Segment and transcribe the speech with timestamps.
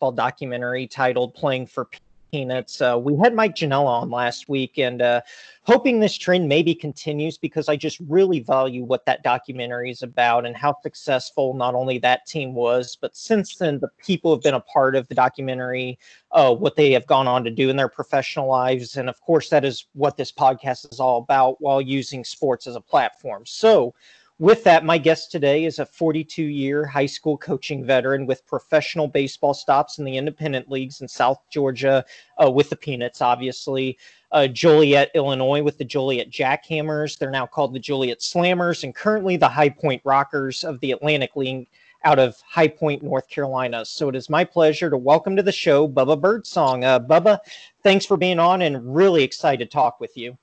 [0.00, 1.86] baseball documentary titled Playing for
[2.32, 2.80] Peanuts.
[2.80, 5.20] Uh, we had Mike Janella on last week, and uh,
[5.64, 10.46] hoping this trend maybe continues because I just really value what that documentary is about
[10.46, 14.54] and how successful not only that team was, but since then the people have been
[14.54, 15.98] a part of the documentary,
[16.32, 19.50] uh, what they have gone on to do in their professional lives, and of course
[19.50, 23.42] that is what this podcast is all about while using sports as a platform.
[23.44, 23.92] So
[24.40, 29.06] with that, my guest today is a 42 year high school coaching veteran with professional
[29.06, 32.02] baseball stops in the independent leagues in South Georgia
[32.42, 33.98] uh, with the Peanuts, obviously.
[34.32, 37.18] Uh, Joliet, Illinois, with the Joliet Jackhammers.
[37.18, 41.36] They're now called the Joliet Slammers, and currently the High Point Rockers of the Atlantic
[41.36, 41.68] League
[42.04, 43.84] out of High Point, North Carolina.
[43.84, 46.82] So it is my pleasure to welcome to the show Bubba Birdsong.
[46.82, 47.40] Uh, Bubba,
[47.82, 50.38] thanks for being on and really excited to talk with you.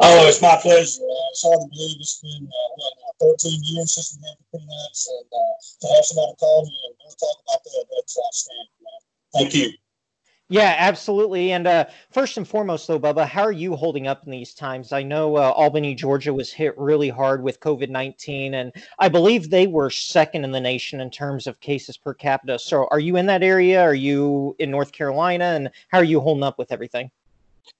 [0.00, 1.02] Oh, it's my pleasure.
[1.02, 2.68] It's hard to believe it's been uh,
[3.18, 6.72] what, 13 years since we've had the Peanuts, and uh, to have somebody call me
[6.86, 8.66] and we'll talk about that, that's outstanding.
[8.80, 9.42] Man.
[9.42, 9.72] Thank you.
[10.50, 11.52] Yeah, absolutely.
[11.52, 14.92] And uh, first and foremost, though, Bubba, how are you holding up in these times?
[14.92, 19.50] I know uh, Albany, Georgia was hit really hard with COVID 19, and I believe
[19.50, 22.58] they were second in the nation in terms of cases per capita.
[22.58, 23.82] So are you in that area?
[23.82, 25.44] Are you in North Carolina?
[25.44, 27.10] And how are you holding up with everything?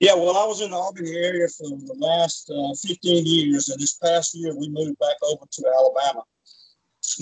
[0.01, 3.81] Yeah, well, I was in the Albany area for the last uh, 15 years, and
[3.81, 6.23] this past year we moved back over to Alabama.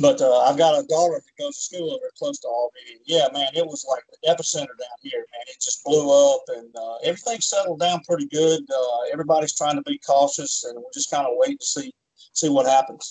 [0.00, 2.98] But uh, I've got a daughter that goes to school over close to Albany.
[3.04, 5.44] Yeah, man, it was like the epicenter down here, man.
[5.48, 8.62] It just blew up, and uh, everything settled down pretty good.
[8.68, 11.92] Uh, everybody's trying to be cautious, and we're just kind of waiting to see
[12.32, 13.10] see what happens.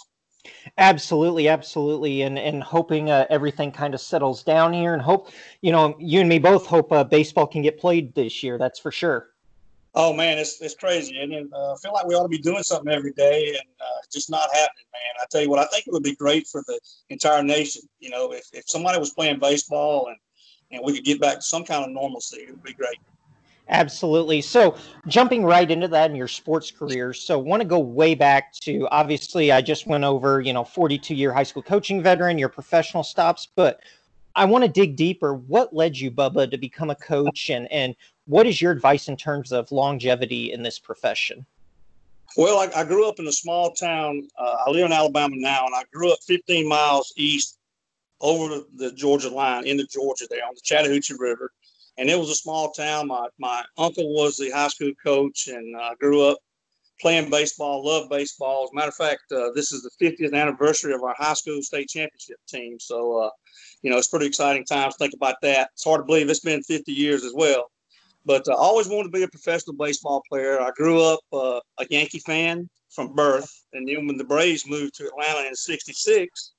[0.78, 5.30] Absolutely, absolutely, and and hoping uh, everything kind of settles down here, and hope
[5.62, 8.58] you know you and me both hope uh, baseball can get played this year.
[8.58, 9.30] That's for sure.
[9.98, 12.64] Oh man, it's it's crazy, and uh, I feel like we ought to be doing
[12.64, 15.22] something every day, and uh, just not happening, man.
[15.22, 16.78] I tell you what, I think it would be great for the
[17.10, 17.84] entire nation.
[18.00, 20.18] You know, if, if somebody was playing baseball and
[20.72, 22.98] and we could get back to some kind of normalcy, it would be great.
[23.70, 24.42] Absolutely.
[24.42, 27.14] So, jumping right into that in your sports career.
[27.14, 31.16] So, want to go way back to obviously, I just went over, you know, 42
[31.16, 33.80] year high school coaching veteran, your professional stops, but
[34.36, 35.34] I want to dig deeper.
[35.34, 39.18] What led you, Bubba, to become a coach, and and what is your advice in
[39.18, 41.46] terms of longevity in this profession?
[42.38, 44.28] Well, I, I grew up in a small town.
[44.38, 47.60] Uh, I live in Alabama now, and I grew up 15 miles east
[48.20, 51.52] over the Georgia line into Georgia there on the Chattahoochee River.
[51.98, 53.08] And it was a small town.
[53.08, 56.40] My, my uncle was the high school coach, and I grew up
[57.00, 58.66] playing baseball, loved baseball.
[58.66, 61.62] As a matter of fact, uh, this is the 50th anniversary of our high school
[61.62, 62.80] state championship team.
[62.80, 63.30] So, uh,
[63.82, 64.96] you know, it's pretty exciting times.
[64.98, 65.70] Think about that.
[65.74, 67.72] It's hard to believe it's been 50 years as well.
[68.26, 70.60] But I always wanted to be a professional baseball player.
[70.60, 74.96] I grew up uh, a Yankee fan from birth, and then when the Braves moved
[74.96, 76.54] to Atlanta in '66,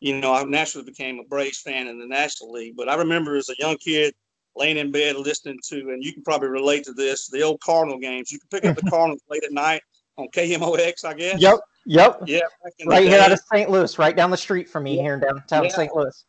[0.00, 2.74] you know, I naturally became a Braves fan in the National League.
[2.76, 4.14] But I remember as a young kid
[4.56, 7.98] laying in bed listening to, and you can probably relate to this, the old Cardinal
[7.98, 8.30] games.
[8.30, 9.82] You can pick up the Cardinals late at night
[10.18, 11.40] on KMOX, I guess.
[11.40, 11.60] Yep.
[11.86, 12.22] Yep.
[12.26, 12.40] Yeah.
[12.84, 13.70] Right here out of St.
[13.70, 15.02] Louis, right down the street from me yeah.
[15.02, 15.70] here in downtown yeah.
[15.70, 15.94] St.
[15.94, 16.24] Louis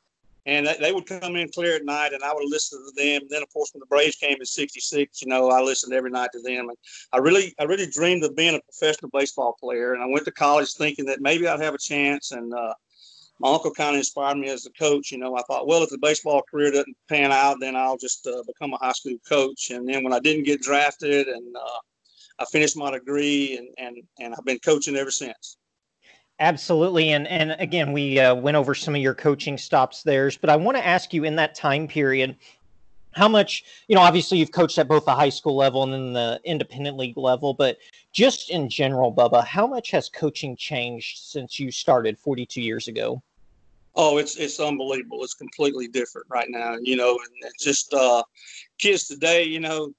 [0.47, 3.23] and they would come in clear at night, and I would listen to them.
[3.23, 6.09] And then, of course, when the Braves came in '66, you know, I listened every
[6.09, 6.69] night to them.
[6.69, 6.77] And
[7.11, 9.93] I really, I really dreamed of being a professional baseball player.
[9.93, 12.31] And I went to college thinking that maybe I'd have a chance.
[12.31, 12.73] And uh,
[13.39, 15.11] my uncle kind of inspired me as a coach.
[15.11, 18.25] You know, I thought, well, if the baseball career doesn't pan out, then I'll just
[18.25, 19.71] uh, become a high school coach.
[19.71, 21.79] And then when I didn't get drafted, and uh,
[22.39, 25.56] I finished my degree, and and and I've been coaching ever since.
[26.39, 30.51] Absolutely, and and again, we uh, went over some of your coaching stops there, but
[30.51, 32.35] I want to ask you in that time period,
[33.13, 34.01] how much you know?
[34.01, 37.55] Obviously, you've coached at both the high school level and then the independent league level,
[37.55, 37.77] but
[38.13, 43.21] just in general, Bubba, how much has coaching changed since you started 42 years ago?
[43.95, 45.23] Oh, it's it's unbelievable.
[45.23, 46.75] It's completely different right now.
[46.79, 48.21] You know, and just uh,
[48.77, 49.91] kids today, you know,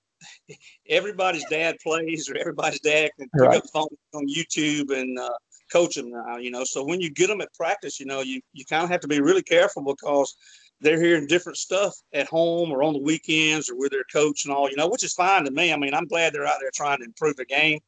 [0.89, 3.57] everybody's dad plays or everybody's dad can pick right.
[3.57, 5.31] up phone on YouTube and uh,
[5.71, 6.65] coach them now, you know.
[6.65, 9.09] So when you get them at practice, you know, you, you kind of have to
[9.09, 10.37] be really careful because
[10.81, 14.55] they're hearing different stuff at home or on the weekends or with their coach and
[14.55, 15.73] all, you know, which is fine to me.
[15.73, 17.81] I mean, I'm glad they're out there trying to improve the game,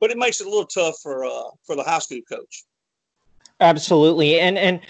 [0.00, 2.64] but it makes it a little tough for uh, for the high school coach.
[3.60, 4.80] Absolutely, and and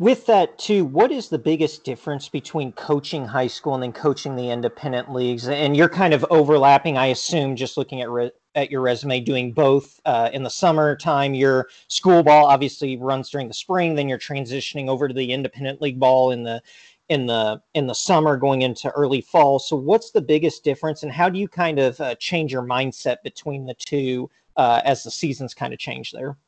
[0.00, 4.34] with that too, what is the biggest difference between coaching high school and then coaching
[4.34, 5.46] the independent leagues?
[5.46, 9.52] And you're kind of overlapping, I assume, just looking at re- at your resume, doing
[9.52, 11.34] both uh, in the summertime.
[11.34, 15.82] Your school ball obviously runs during the spring, then you're transitioning over to the independent
[15.82, 16.62] league ball in the
[17.10, 19.58] in the in the summer, going into early fall.
[19.58, 23.16] So, what's the biggest difference, and how do you kind of uh, change your mindset
[23.22, 26.38] between the two uh, as the seasons kind of change there?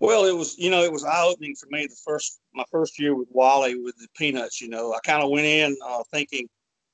[0.00, 2.98] Well, it was, you know, it was eye opening for me the first, my first
[2.98, 4.60] year with Wally with the Peanuts.
[4.60, 6.48] You know, I kind of went in uh, thinking,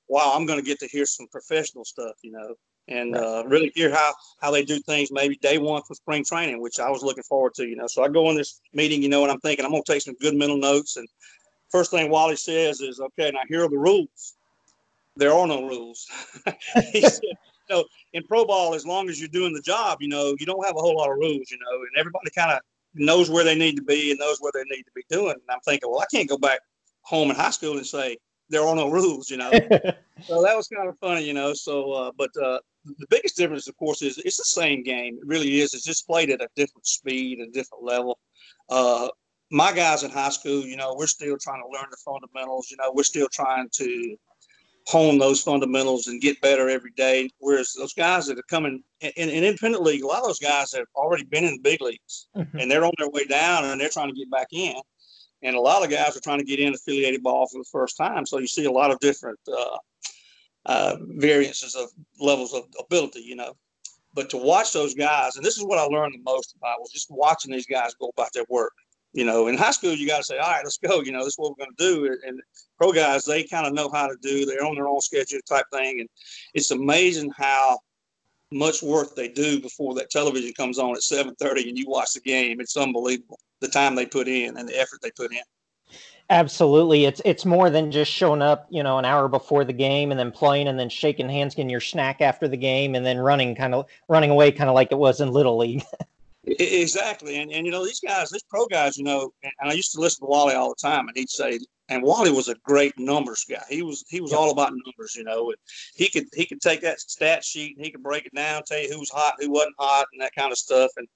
[0.09, 2.55] wow, I'm going to get to hear some professional stuff, you know,
[2.89, 3.23] and right.
[3.23, 6.79] uh, really hear how how they do things maybe day one for spring training, which
[6.79, 7.87] I was looking forward to, you know.
[7.87, 10.03] So I go in this meeting, you know, and I'm thinking I'm going to take
[10.03, 10.97] some good mental notes.
[10.97, 11.09] And
[11.71, 14.37] first thing Wally says is, okay, now here are the rules.
[15.17, 16.07] There are no rules.
[16.93, 20.09] he said, you know, in pro ball, as long as you're doing the job, you
[20.09, 22.61] know, you don't have a whole lot of rules, you know, and everybody kind of
[22.95, 25.33] knows where they need to be and knows what they need to be doing.
[25.33, 26.61] And I'm thinking, well, I can't go back
[27.03, 28.17] home in high school and say
[28.49, 29.51] there are no rules, you know.
[30.25, 31.55] so that was kind of funny, you know.
[31.55, 35.19] So, uh, but uh, the biggest difference, of course, is it's the same game.
[35.21, 35.75] It really is.
[35.75, 38.19] It's just played at a different speed, a different level.
[38.69, 39.09] Uh,
[39.51, 42.71] my guys in high school, you know, we're still trying to learn the fundamentals.
[42.71, 44.17] You know, we're still trying to
[44.87, 47.31] hone those fundamentals and get better every day.
[47.39, 50.73] Whereas those guys that are coming in, in independent league, a lot of those guys
[50.73, 52.59] have already been in the big leagues mm-hmm.
[52.59, 54.75] and they're on their way down and they're trying to get back in.
[55.43, 57.97] And a lot of guys are trying to get in affiliated ball for the first
[57.97, 58.27] time.
[58.27, 59.79] So you see a lot of different uh,
[60.67, 61.89] uh, variances of
[62.19, 63.55] levels of ability, you know.
[64.13, 66.91] But to watch those guys, and this is what I learned the most about was
[66.91, 68.73] just watching these guys go about their work.
[69.13, 71.01] You know, in high school, you got to say, all right, let's go.
[71.01, 72.19] You know, this is what we're going to do.
[72.27, 72.41] And
[72.79, 74.47] pro guys, they kind of know how to do.
[74.47, 76.01] They're on their own schedule type thing.
[76.01, 76.09] And
[76.55, 77.79] it's amazing how
[78.53, 82.21] much work they do before that television comes on at 7.30 and you watch the
[82.21, 82.61] game.
[82.61, 85.43] It's unbelievable, the time they put in and the effort they put in.
[86.31, 87.07] Absolutely.
[87.07, 90.21] It's it's more than just showing up, you know, an hour before the game and
[90.21, 93.57] then playing and then shaking hands, getting your snack after the game and then running
[93.57, 95.83] kind of running away kind of like it was in Little League.
[96.59, 99.93] Exactly, and and you know these guys, these pro guys, you know, and I used
[99.93, 102.99] to listen to Wally all the time, and he'd say, and Wally was a great
[102.99, 103.63] numbers guy.
[103.69, 105.57] He was he was all about numbers, you know, and
[105.95, 108.81] he could he could take that stat sheet and he could break it down, tell
[108.81, 110.91] you who was hot, who wasn't hot, and that kind of stuff.
[110.97, 111.07] And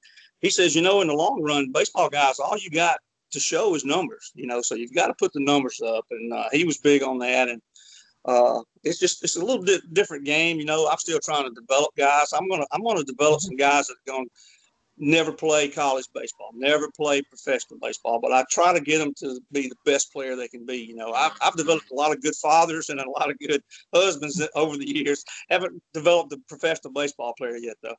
[0.41, 2.99] he says, you know, in the long run, baseball guys, all you got
[3.33, 6.33] to show is numbers, you know, so you've got to put the numbers up, and
[6.33, 7.61] uh, he was big on that, and.
[8.27, 10.89] Uh, it's just it's a little bit different game, you know.
[10.89, 12.33] I'm still trying to develop guys.
[12.33, 14.27] I'm gonna I'm gonna develop some guys that are going
[14.99, 19.41] never play college baseball, never play professional baseball, but I try to get them to
[19.53, 20.77] be the best player they can be.
[20.77, 23.63] You know, I've, I've developed a lot of good fathers and a lot of good
[23.93, 25.25] husbands over the years.
[25.51, 27.97] Haven't developed a professional baseball player yet, though.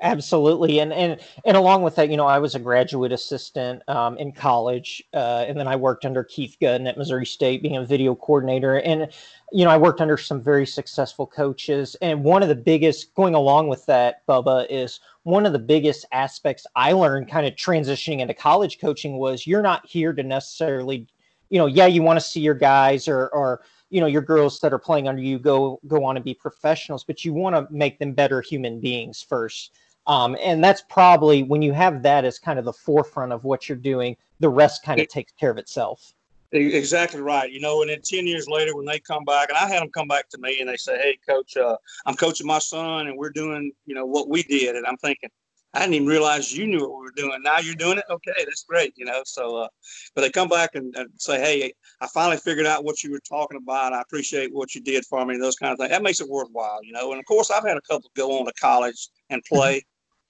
[0.00, 4.16] Absolutely, and and and along with that, you know, I was a graduate assistant um,
[4.18, 7.84] in college, uh, and then I worked under Keith Guttin at Missouri State, being a
[7.84, 9.08] video coordinator, and
[9.52, 11.96] you know, I worked under some very successful coaches.
[12.02, 16.04] And one of the biggest, going along with that, Bubba, is one of the biggest
[16.12, 21.06] aspects I learned kind of transitioning into college coaching was you're not here to necessarily,
[21.48, 24.60] you know, yeah, you want to see your guys or, or, you know, your girls
[24.60, 27.66] that are playing under you go, go on and be professionals, but you want to
[27.74, 29.72] make them better human beings first.
[30.06, 33.68] Um, and that's probably when you have that as kind of the forefront of what
[33.68, 36.14] you're doing, the rest kind of takes care of itself.
[36.52, 37.52] Exactly right.
[37.52, 39.90] You know, and then 10 years later, when they come back, and I had them
[39.90, 41.76] come back to me and they say, Hey, coach, uh,
[42.06, 44.74] I'm coaching my son and we're doing, you know, what we did.
[44.74, 45.28] And I'm thinking,
[45.78, 47.40] I didn't even realize you knew what we were doing.
[47.42, 48.04] Now you're doing it.
[48.10, 48.92] Okay, that's great.
[48.96, 49.68] You know, so, uh,
[50.14, 53.20] but they come back and, and, say, Hey, I finally figured out what you were
[53.20, 53.92] talking about.
[53.92, 55.90] I appreciate what you did for me, those kind of things.
[55.90, 57.12] That makes it worthwhile, you know.
[57.12, 59.84] And of course, I've had a couple go on to college and play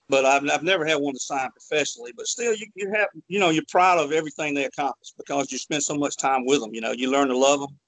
[0.08, 2.12] but I've, I've never had one to sign professionally.
[2.16, 5.58] But still, you, you have you know you're proud of everything they accomplish because you
[5.58, 6.74] spend so much time with them.
[6.74, 7.78] You know, you learn to love them,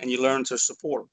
[0.00, 1.10] and you learn to support them.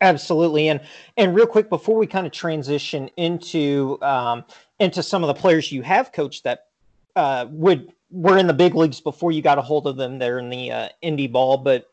[0.00, 0.80] Absolutely, and
[1.16, 4.44] and real quick before we kind of transition into um,
[4.82, 6.66] into some of the players you have coached that
[7.14, 10.18] uh, would were in the big leagues before you got a hold of them.
[10.18, 11.88] They're in the uh, indie ball, but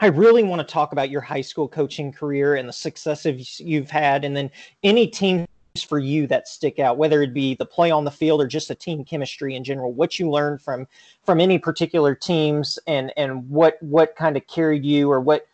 [0.00, 3.90] I really want to talk about your high school coaching career and the successes you've
[3.90, 4.50] had, and then
[4.84, 5.48] any teams
[5.88, 8.68] for you that stick out, whether it be the play on the field or just
[8.68, 9.92] the team chemistry in general?
[9.92, 10.86] What you learned from
[11.24, 15.46] from any particular teams, and and what what kind of carried you, or what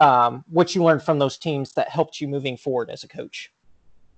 [0.00, 3.52] um, what you learned from those teams that helped you moving forward as a coach?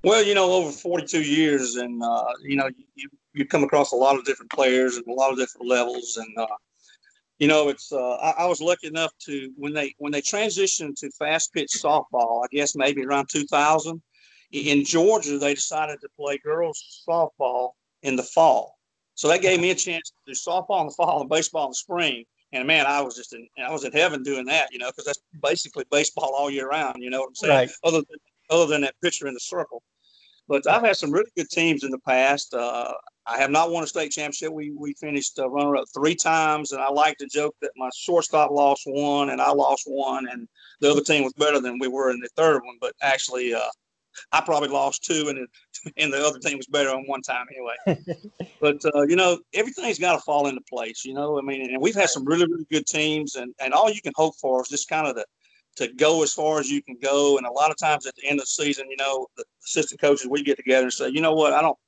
[0.04, 3.96] Well, you know, over 42 years, and uh, you know, you you come across a
[3.96, 6.56] lot of different players and a lot of different levels, and uh,
[7.38, 10.96] you know, it's uh, I, I, was lucky enough to when they when they transitioned
[10.96, 14.02] to fast pitch softball, I guess maybe around 2000
[14.52, 17.70] in Georgia, they decided to play girls softball
[18.02, 18.76] in the fall.
[19.14, 21.70] So that gave me a chance to do softball in the fall and baseball in
[21.70, 22.24] the spring.
[22.52, 25.06] And man, I was just in, I was in heaven doing that, you know, because
[25.06, 26.96] that's basically baseball all year round.
[26.98, 27.52] You know what I'm saying?
[27.52, 27.70] Right.
[27.84, 28.18] Other than
[28.50, 29.82] other than that pitcher in the circle.
[30.52, 32.52] But I've had some really good teams in the past.
[32.52, 32.92] Uh,
[33.24, 34.52] I have not won a state championship.
[34.52, 37.88] We we finished uh, runner up three times, and I like to joke that my
[37.96, 40.46] shortstop lost one and I lost one, and
[40.82, 42.76] the other team was better than we were in the third one.
[42.82, 43.70] But actually, uh,
[44.32, 45.48] I probably lost two, and
[45.96, 48.20] and the other team was better on one time anyway.
[48.60, 51.02] but uh, you know, everything's got to fall into place.
[51.02, 53.90] You know, I mean, and we've had some really really good teams, and and all
[53.90, 55.24] you can hope for is just kind of the
[55.76, 57.38] to go as far as you can go.
[57.38, 60.00] And a lot of times at the end of the season, you know, the assistant
[60.00, 61.78] coaches we get together and say, you know what, I don't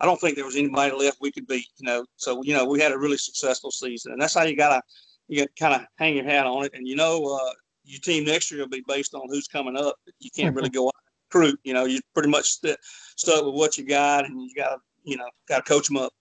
[0.00, 1.66] I don't think there was anybody left we could beat.
[1.78, 4.56] You know, so you know we had a really successful season, and that's how you
[4.56, 4.82] gotta
[5.28, 6.72] you gotta kind of hang your hat on it.
[6.74, 7.52] And you know, uh,
[7.84, 9.96] your team next year will be based on who's coming up.
[10.18, 10.94] You can't really go out
[11.32, 11.60] recruit.
[11.64, 12.78] You know, you pretty much st-
[13.16, 15.96] stuck with what you got, and you got to you know got to coach them
[15.96, 16.12] up.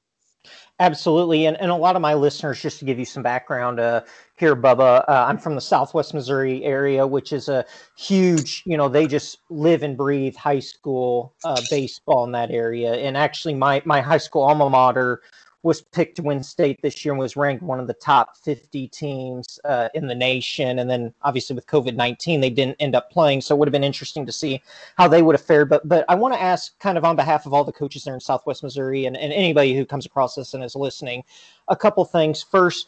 [0.81, 1.45] Absolutely.
[1.45, 4.01] And, and a lot of my listeners, just to give you some background uh,
[4.37, 7.65] here, Bubba, uh, I'm from the Southwest Missouri area, which is a
[7.97, 12.93] huge, you know, they just live and breathe high school uh, baseball in that area.
[12.93, 15.21] And actually, my, my high school alma mater
[15.61, 18.87] was picked to win state this year and was ranked one of the top 50
[18.87, 20.79] teams uh, in the nation.
[20.79, 23.41] And then obviously with COVID 19, they didn't end up playing.
[23.41, 24.61] So it would have been interesting to see
[24.97, 25.69] how they would have fared.
[25.69, 28.13] But but I want to ask, kind of on behalf of all the coaches there
[28.13, 31.23] in Southwest Missouri and, and anybody who comes across this and is listening,
[31.67, 32.41] a couple things.
[32.41, 32.87] First,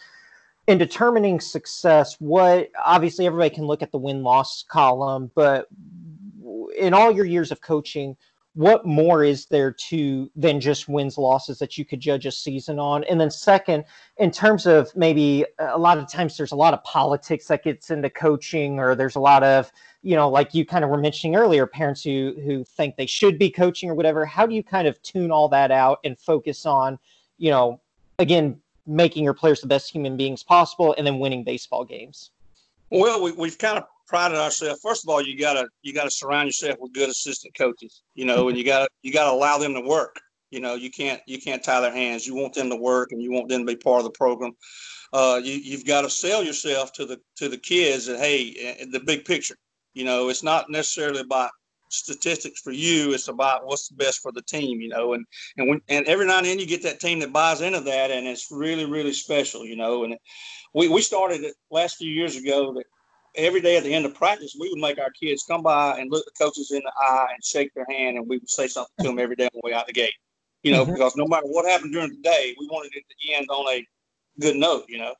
[0.67, 5.67] in determining success, what obviously everybody can look at the win loss column, but
[6.77, 8.15] in all your years of coaching,
[8.53, 12.79] what more is there to than just wins losses that you could judge a season
[12.79, 13.03] on?
[13.05, 13.85] And then second
[14.17, 17.63] in terms of maybe uh, a lot of times there's a lot of politics that
[17.63, 20.97] gets into coaching or there's a lot of you know like you kind of were
[20.97, 24.63] mentioning earlier parents who who think they should be coaching or whatever how do you
[24.63, 26.99] kind of tune all that out and focus on
[27.37, 27.79] you know
[28.19, 32.31] again making your players the best human beings possible and then winning baseball games?
[32.89, 34.81] Well we, we've kind of prided ourselves.
[34.81, 38.49] First of all, you gotta you gotta surround yourself with good assistant coaches, you know,
[38.49, 40.19] and you gotta you gotta allow them to work.
[40.51, 42.27] You know, you can't you can't tie their hands.
[42.27, 44.51] You want them to work, and you want them to be part of the program.
[45.13, 48.99] Uh, you you've got to sell yourself to the to the kids that hey, the
[48.99, 49.55] big picture.
[49.93, 51.51] You know, it's not necessarily about
[51.87, 53.13] statistics for you.
[53.13, 55.13] It's about what's best for the team, you know.
[55.13, 55.25] And
[55.55, 58.11] and when and every now and then you get that team that buys into that,
[58.11, 60.03] and it's really really special, you know.
[60.03, 60.17] And
[60.73, 62.85] we we started it last few years ago that
[63.35, 66.11] every day at the end of practice, we would make our kids come by and
[66.11, 68.93] look the coaches in the eye and shake their hand, and we would say something
[68.99, 70.13] to them every day on the way out the gate.
[70.63, 70.93] You know, mm-hmm.
[70.93, 73.85] because no matter what happened during the day, we wanted it to end on a
[74.39, 74.85] good note.
[74.87, 75.15] You know,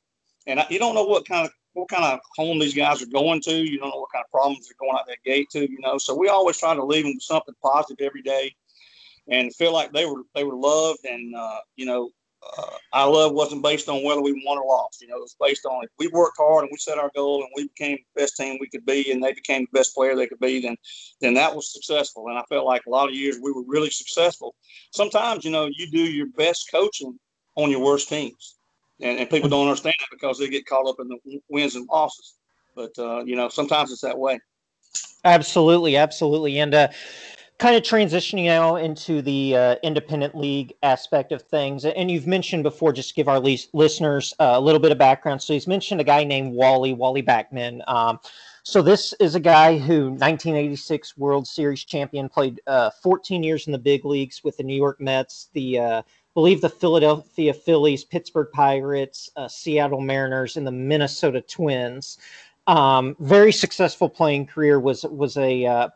[0.47, 3.07] and I, you don't know what kind of what kind of home these guys are
[3.07, 3.53] going to.
[3.53, 5.59] You don't know what kind of problems they're going out that gate to.
[5.59, 8.53] You know, so we always try to leave them with something positive every day,
[9.29, 12.11] and feel like they were they were loved and uh, you know
[12.43, 15.01] uh, our love wasn't based on whether we won or lost.
[15.01, 17.43] You know, it was based on if we worked hard and we set our goal
[17.43, 20.15] and we became the best team we could be and they became the best player
[20.15, 20.75] they could be, then
[21.19, 22.27] then that was successful.
[22.27, 24.55] And I felt like a lot of years we were really successful.
[24.91, 27.17] Sometimes, you know, you do your best coaching
[27.55, 28.57] on your worst teams.
[29.01, 31.87] And, and people don't understand that because they get caught up in the wins and
[31.91, 32.35] losses.
[32.75, 34.39] But, uh, you know, sometimes it's that way.
[35.23, 35.95] Absolutely.
[35.95, 36.59] Absolutely.
[36.59, 36.87] And, uh,
[37.61, 42.63] kind of transitioning now into the uh, independent league aspect of things and you've mentioned
[42.63, 45.39] before just give our listeners uh, a little bit of background.
[45.39, 47.87] So he's mentioned a guy named wally wally backman.
[47.87, 48.19] Um,
[48.63, 53.73] so this is a guy who 1986 world series champion played uh, 14 years in
[53.73, 56.01] the big leagues with the new york mets the uh,
[56.33, 62.17] believe the philadelphia phillies pittsburgh pirates uh, seattle mariners and the minnesota twins.
[62.65, 65.89] Um, very successful playing career was was a uh,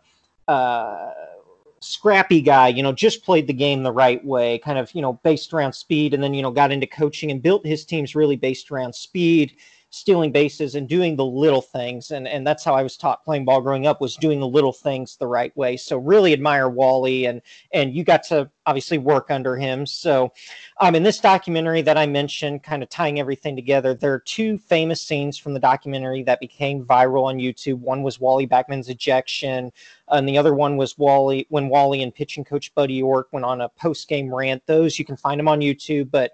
[1.85, 5.13] scrappy guy, you know, just played the game the right way, kind of, you know,
[5.23, 8.35] based around speed, and then, you know, got into coaching and built his teams really
[8.35, 9.55] based around speed,
[9.95, 12.11] stealing bases and doing the little things.
[12.11, 14.73] And and that's how I was taught playing ball growing up was doing the little
[14.73, 15.77] things the right way.
[15.77, 19.85] So really admire Wally and and you got to obviously work under him.
[19.85, 20.33] So
[20.81, 24.57] um, in this documentary that I mentioned, kind of tying everything together, there are two
[24.57, 27.79] famous scenes from the documentary that became viral on YouTube.
[27.79, 29.71] One was Wally Backman's ejection,
[30.09, 33.61] and the other one was Wally when Wally and pitching coach Buddy York went on
[33.61, 34.63] a post game rant.
[34.65, 36.33] Those you can find them on YouTube, but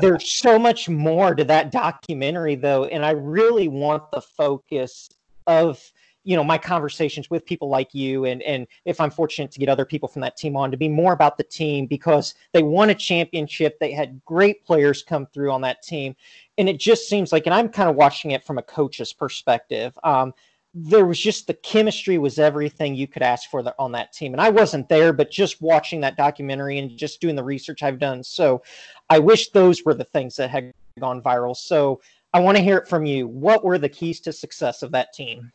[0.00, 5.10] there's so much more to that documentary though and i really want the focus
[5.46, 5.92] of
[6.24, 9.68] you know my conversations with people like you and and if i'm fortunate to get
[9.68, 12.90] other people from that team on to be more about the team because they won
[12.90, 16.14] a championship they had great players come through on that team
[16.58, 19.96] and it just seems like and i'm kind of watching it from a coach's perspective
[20.04, 20.32] um,
[20.74, 24.32] there was just the chemistry was everything you could ask for on that team.
[24.32, 27.98] And I wasn't there, but just watching that documentary and just doing the research I've
[27.98, 28.24] done.
[28.24, 28.62] So
[29.10, 31.54] I wish those were the things that had gone viral.
[31.54, 32.00] So
[32.32, 33.28] I want to hear it from you.
[33.28, 35.52] What were the keys to success of that team?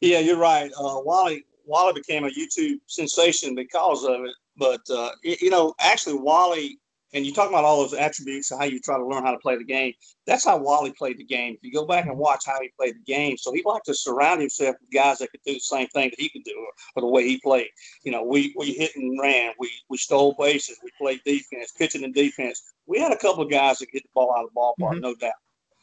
[0.00, 0.70] Yeah, you're right.
[0.72, 4.34] Uh, Wally Wally became a YouTube sensation because of it.
[4.56, 6.78] But uh, you know, actually, Wally
[7.12, 9.38] and you talk about all those attributes and how you try to learn how to
[9.38, 9.92] play the game.
[10.26, 11.54] That's how Wally played the game.
[11.54, 13.94] If you go back and watch how he played the game, so he liked to
[13.94, 16.72] surround himself with guys that could do the same thing that he could do, or,
[16.96, 17.68] or the way he played.
[18.04, 22.04] You know, we we hit and ran, we we stole bases, we played defense, pitching
[22.04, 22.62] and defense.
[22.86, 25.00] We had a couple of guys that get the ball out of the ballpark, mm-hmm.
[25.00, 25.32] no doubt,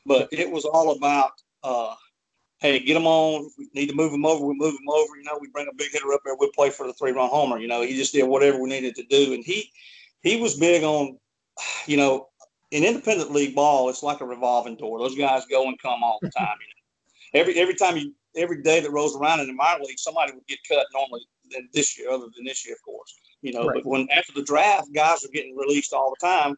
[0.06, 1.32] but it was all about.
[1.64, 1.96] uh
[2.60, 3.48] hey, get them on.
[3.60, 4.44] We need to move them over.
[4.44, 5.16] We move them over.
[5.16, 6.36] You know, we bring a big hitter up there.
[6.36, 7.60] We'll play for the three run homer.
[7.60, 9.36] You know, he just did whatever we needed to do.
[9.36, 9.72] And he,
[10.22, 11.18] he was big on,
[11.86, 12.28] you know,
[12.72, 15.00] in independent league ball, it's like a revolving door.
[15.00, 16.58] Those guys go and come all the time.
[16.60, 20.00] You know, every every time you every day that rolls around in the minor league,
[20.00, 21.22] somebody would get cut normally
[21.74, 23.16] this year, other than this year, of course.
[23.42, 23.76] You know, right.
[23.76, 26.56] but when after the draft, guys are getting released all the time,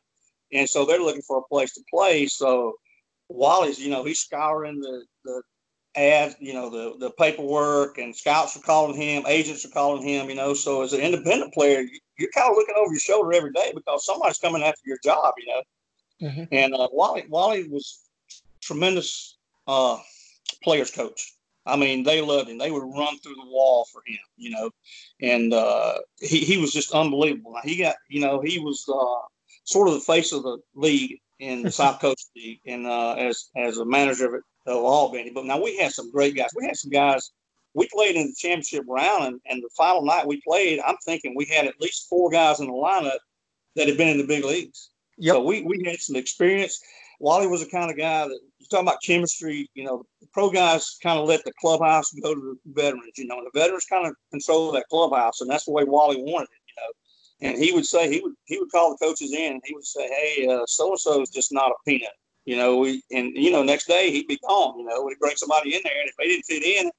[0.51, 2.25] and so they're looking for a place to play.
[2.28, 2.75] So
[3.28, 5.42] Wally's, you know, he's scouring the the
[5.96, 10.30] ads, you know, the the paperwork, and scouts are calling him, agents are calling him,
[10.30, 10.54] you know.
[10.54, 11.86] So as an independent player,
[12.20, 15.34] you're kind of looking over your shoulder every day because somebody's coming after your job,
[15.38, 16.30] you know.
[16.30, 16.44] Mm-hmm.
[16.52, 18.02] And uh, Wally Wally was
[18.62, 19.98] tremendous uh,
[20.62, 21.34] players coach.
[21.66, 22.58] I mean, they loved him.
[22.58, 24.72] They would run through the wall for him, you know,
[25.22, 27.56] and uh, he he was just unbelievable.
[27.64, 29.28] He got, you know, he was uh,
[29.64, 33.50] sort of the face of the league in the South Coast League, and uh, as
[33.56, 35.32] as a manager of it of Albany.
[35.34, 36.50] But now we had some great guys.
[36.56, 37.32] We had some guys
[37.74, 41.36] we played in the championship round, and, and the final night we played, I'm thinking
[41.36, 43.20] we had at least four guys in the lineup
[43.76, 44.90] that had been in the big leagues.
[45.18, 45.36] Yep.
[45.36, 46.82] So we, we had some experience.
[47.20, 49.70] Wally was the kind of guy that you talk about chemistry.
[49.74, 53.18] You know, the pro guys kind of let the clubhouse go to the veterans.
[53.18, 56.50] You know, the veterans kind of control that clubhouse, and that's the way Wally wanted
[56.50, 56.62] it.
[56.68, 59.62] You know, and he would say he would he would call the coaches in, and
[59.66, 62.10] he would say, "Hey, so and so is just not a peanut."
[62.46, 64.80] You know, we and you know next day he'd be gone.
[64.80, 66.90] You know, we'd bring somebody in there, and if they didn't fit in,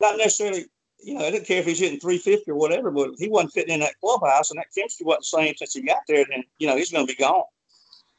[0.00, 0.66] not necessarily,
[1.00, 3.74] you know, I didn't care if he's hitting 350 or whatever, but he wasn't fitting
[3.74, 6.66] in that clubhouse and that chemistry wasn't the same since he got there, then, you
[6.66, 7.44] know, he's going to be gone.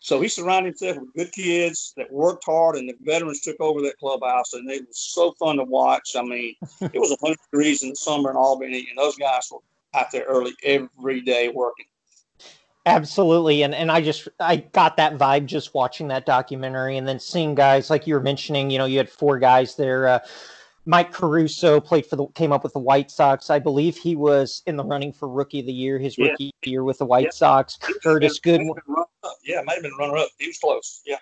[0.02, 3.82] So he surrounded himself with good kids that worked hard, and the veterans took over
[3.82, 6.16] that clubhouse, and it was so fun to watch.
[6.18, 9.60] I mean, it was 100 degrees in the summer in Albany, and those guys were
[9.94, 11.86] out there early every day working.
[12.86, 17.20] Absolutely, and and I just I got that vibe just watching that documentary, and then
[17.20, 18.72] seeing guys like you were mentioning.
[18.72, 20.08] You know, you had four guys there.
[20.08, 20.20] Uh,
[20.86, 23.50] Mike Caruso played for the came up with the White Sox.
[23.50, 26.30] I believe he was in the running for Rookie of the Year, his yeah.
[26.30, 27.32] rookie year with the White yeah.
[27.32, 27.78] Sox.
[28.04, 28.74] Curtis Goodwin.
[29.44, 30.30] Yeah, might have been runner up.
[30.38, 31.02] He was close.
[31.06, 31.18] Yeah.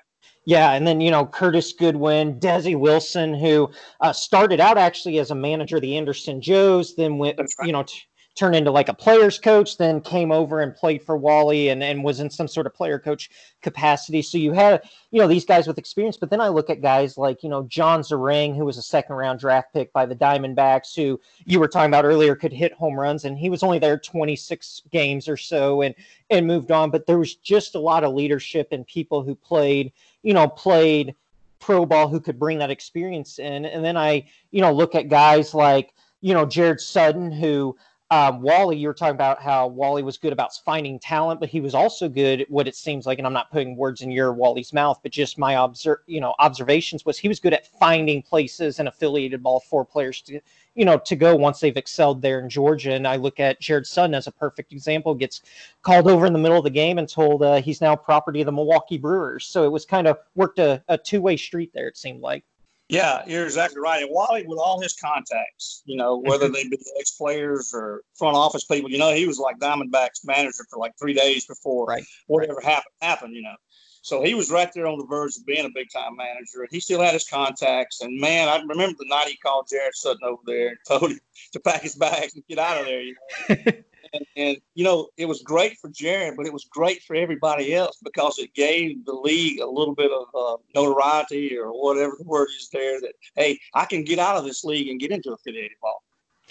[0.45, 5.29] Yeah, and then you know Curtis Goodwin, Desi Wilson, who uh, started out actually as
[5.29, 7.49] a manager of the Anderson Joes, then went right.
[7.63, 7.99] you know t-
[8.37, 12.03] turned into like a player's coach, then came over and played for Wally and, and
[12.03, 13.29] was in some sort of player coach
[13.61, 14.21] capacity.
[14.21, 16.17] So you had, you know, these guys with experience.
[16.17, 19.15] But then I look at guys like, you know, John Zeringue, who was a second
[19.15, 22.99] round draft pick by the Diamondbacks, who you were talking about earlier could hit home
[22.99, 23.25] runs.
[23.25, 25.95] And he was only there 26 games or so and,
[26.29, 26.91] and moved on.
[26.91, 31.15] But there was just a lot of leadership and people who played, you know, played
[31.59, 33.65] pro ball who could bring that experience in.
[33.65, 37.75] And then I, you know, look at guys like, you know, Jared Sutton, who
[38.09, 41.59] um, Wally, you were talking about how Wally was good about finding talent, but he
[41.59, 42.41] was also good.
[42.41, 45.11] at What it seems like, and I'm not putting words in your Wally's mouth, but
[45.11, 49.43] just my observe, you know, observations was he was good at finding places and affiliated
[49.43, 50.39] ball for players to,
[50.75, 52.93] you know, to go once they've excelled there in Georgia.
[52.93, 55.13] And I look at Jared Sutton as a perfect example.
[55.13, 55.41] Gets
[55.81, 58.45] called over in the middle of the game and told uh, he's now property of
[58.45, 59.45] the Milwaukee Brewers.
[59.45, 61.89] So it was kind of worked a, a two way street there.
[61.89, 62.45] It seemed like.
[62.89, 64.01] Yeah, you're exactly right.
[64.01, 66.53] And Wally, with all his contacts, you know, whether mm-hmm.
[66.53, 70.65] they be ex players or front office people, you know, he was like Diamondbacks manager
[70.69, 72.03] for like three days before right.
[72.27, 73.55] whatever happened happened, you know.
[74.03, 76.69] So he was right there on the verge of being a big time manager, and
[76.71, 77.99] he still had his contacts.
[77.99, 81.19] And man, I remember the night he called Jared Sutton over there and told him
[81.51, 83.01] to pack his bags and get out of there.
[83.01, 83.15] You
[83.49, 83.55] know?
[84.13, 87.73] and, and, you know it was great for Jared, but it was great for everybody
[87.73, 92.25] else because it gave the league a little bit of uh, notoriety or whatever the
[92.25, 93.01] word is there.
[93.01, 96.03] That hey, I can get out of this league and get into affiliated ball,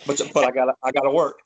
[0.07, 1.41] but but I got I got to work.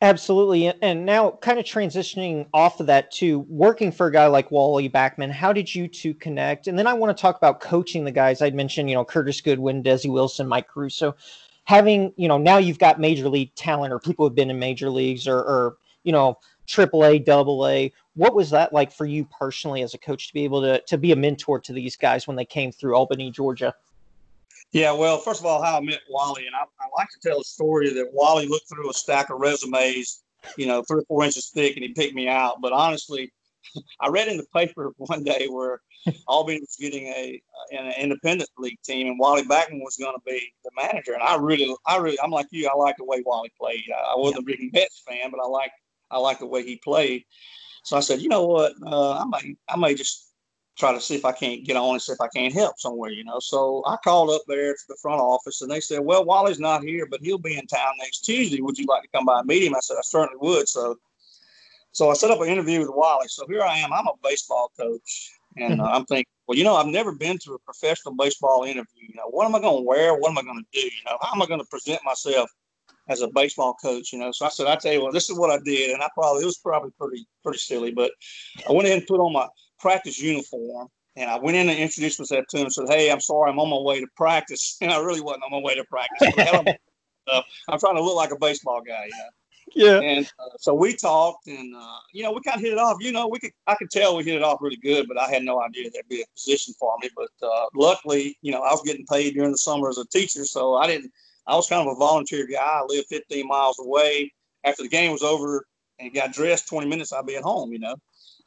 [0.00, 0.72] Absolutely.
[0.82, 4.88] And now, kind of transitioning off of that to working for a guy like Wally
[4.90, 6.66] Backman, how did you two connect?
[6.66, 8.42] And then I want to talk about coaching the guys.
[8.42, 11.14] I'd mentioned, you know, Curtis Goodwin, Desi Wilson, Mike Caruso
[11.72, 14.90] having you know now you've got major league talent or people who've been in major
[14.90, 17.90] leagues or, or you know triple A, double A.
[18.14, 20.98] What was that like for you personally as a coach to be able to to
[20.98, 23.74] be a mentor to these guys when they came through Albany, Georgia?
[24.72, 27.40] Yeah, well, first of all, how I met Wally, and I, I like to tell
[27.40, 30.22] a story that Wally looked through a stack of resumes,
[30.56, 32.60] you know, three or four inches thick, and he picked me out.
[32.60, 33.32] But honestly,
[34.00, 35.80] I read in the paper one day where
[36.26, 40.52] Albany was getting a an independent league team, and Wally Backman was going to be
[40.64, 41.12] the manager.
[41.14, 42.68] And I really, I really, I'm like you.
[42.68, 43.84] I like the way Wally played.
[43.94, 44.54] I, I wasn't yeah.
[44.54, 45.72] a big Mets fan, but I like
[46.10, 47.24] I like the way he played.
[47.84, 50.32] So I said, you know what, uh, I may I may just
[50.78, 53.10] try to see if I can't get on and see if I can't help somewhere,
[53.10, 53.38] you know.
[53.40, 56.82] So I called up there to the front office and they said, Well, Wally's not
[56.82, 58.60] here, but he'll be in town next Tuesday.
[58.60, 59.74] Would you like to come by and meet him?
[59.74, 60.68] I said, I certainly would.
[60.68, 60.98] So
[61.92, 63.28] so I set up an interview with Wally.
[63.28, 63.92] So here I am.
[63.92, 65.32] I'm a baseball coach.
[65.56, 69.08] And uh, I'm thinking, well, you know, I've never been to a professional baseball interview.
[69.08, 70.14] You know, what am I going to wear?
[70.14, 70.86] What am I going to do?
[70.86, 72.50] You know, how am I going to present myself
[73.08, 74.12] as a baseball coach?
[74.12, 76.02] You know, so I said, I tell you what, this is what I did, and
[76.02, 78.12] I probably it was probably pretty pretty silly, but
[78.68, 82.18] I went in and put on my practice uniform, and I went in and introduced
[82.18, 84.78] myself to him said, Hey, I'm sorry, I'm on my way to practice.
[84.82, 86.28] And I really wasn't on my way to practice.
[87.68, 89.30] I'm trying to look like a baseball guy, you know
[89.74, 90.00] yeah.
[90.00, 92.98] And uh, so we talked, and uh, you know, we kind of hit it off.
[93.00, 95.28] You know, we could I could tell we hit it off really good, but I
[95.28, 97.10] had no idea there'd be a position for me.
[97.16, 100.44] But uh, luckily, you know, I was getting paid during the summer as a teacher,
[100.44, 101.10] so I didn't.
[101.46, 102.60] I was kind of a volunteer guy.
[102.60, 104.32] I lived 15 miles away.
[104.64, 105.66] After the game was over
[105.98, 107.72] and got dressed, 20 minutes, I'd be at home.
[107.72, 107.96] You know.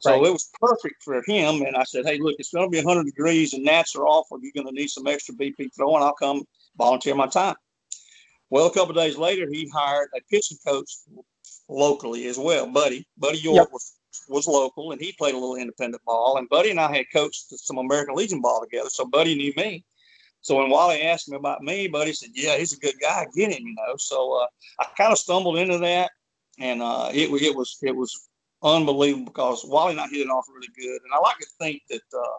[0.00, 0.26] So right.
[0.26, 1.62] it was perfect for him.
[1.62, 4.26] And I said, hey, look, it's going to be 100 degrees and gnats are off.
[4.30, 6.02] You're going to need some extra BP throwing.
[6.02, 6.44] I'll come
[6.76, 7.54] volunteer my time.
[8.50, 10.90] Well, a couple days later, he hired a pitching coach
[11.68, 12.70] locally as well.
[12.70, 13.68] Buddy, Buddy York yep.
[13.72, 13.92] was
[14.28, 16.36] was local, and he played a little independent ball.
[16.38, 19.84] And Buddy and I had coached some American Legion ball together, so Buddy knew me.
[20.40, 23.26] So when Wally asked me about me, Buddy said, "Yeah, he's a good guy.
[23.34, 23.94] Get him," you know.
[23.98, 24.46] So uh,
[24.80, 26.12] I kind of stumbled into that,
[26.58, 28.28] and uh, it it was it was
[28.62, 31.02] unbelievable because Wally and I hit it off really good.
[31.02, 32.36] And I like to think that uh,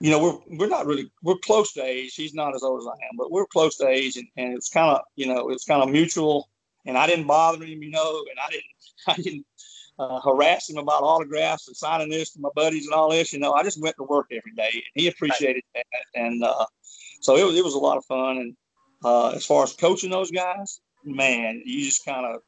[0.00, 2.14] you know, we're we're not really we're close to age.
[2.14, 4.68] He's not as old as I am, but we're close to age, and, and it's
[4.68, 6.48] kind of you know it's kind of mutual.
[6.86, 8.64] And I didn't bother him, you know, and I didn't
[9.08, 9.46] I didn't
[9.98, 13.32] uh, harass him about autographs and signing this to my buddies and all this.
[13.32, 15.84] You know, I just went to work every day, and he appreciated that.
[16.14, 16.66] And uh,
[17.20, 18.38] so it was it was a lot of fun.
[18.38, 18.56] And
[19.04, 22.40] uh, as far as coaching those guys, man, you just kind of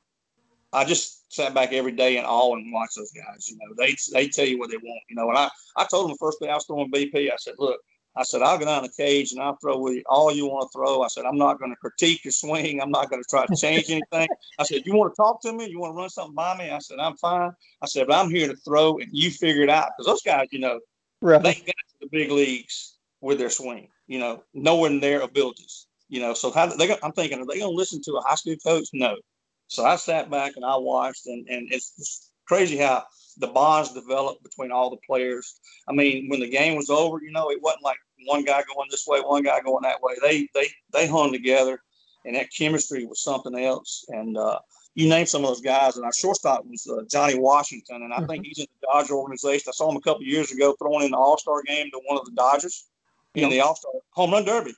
[0.72, 3.48] I just sat back every day in awe and watched those guys.
[3.48, 5.02] You know, they they tell you what they want.
[5.08, 7.36] You know, and I I told them the first day I was throwing BP, I
[7.36, 7.80] said, look,
[8.16, 10.70] I said I'll go down the cage and I'll throw with you all you want
[10.70, 11.02] to throw.
[11.02, 12.80] I said I'm not going to critique your swing.
[12.80, 14.28] I'm not going to try to change anything.
[14.58, 16.70] I said you want to talk to me, you want to run something by me.
[16.70, 17.52] I said I'm fine.
[17.82, 20.48] I said but I'm here to throw and you figure it out because those guys,
[20.50, 20.80] you know,
[21.20, 21.42] right.
[21.42, 23.88] they got to the big leagues with their swing.
[24.08, 25.86] You know, knowing their abilities.
[26.08, 26.96] You know, so how they?
[27.04, 28.88] I'm thinking, are they going to listen to a high school coach?
[28.92, 29.16] No.
[29.70, 33.04] So I sat back and I watched, and, and it's, crazy how
[33.36, 35.60] the bonds developed between all the players.
[35.88, 38.88] I mean, when the game was over, you know, it wasn't like one guy going
[38.90, 40.14] this way, one guy going that way.
[40.20, 41.80] They they they hung together,
[42.24, 44.04] and that chemistry was something else.
[44.08, 44.58] And uh,
[44.96, 48.18] you named some of those guys, and our shortstop was uh, Johnny Washington, and I
[48.26, 48.42] think mm-hmm.
[48.42, 49.66] he's in the Dodger organization.
[49.68, 52.18] I saw him a couple years ago throwing in the All Star game to one
[52.18, 52.88] of the Dodgers
[53.36, 54.74] in the All Star Home Run Derby.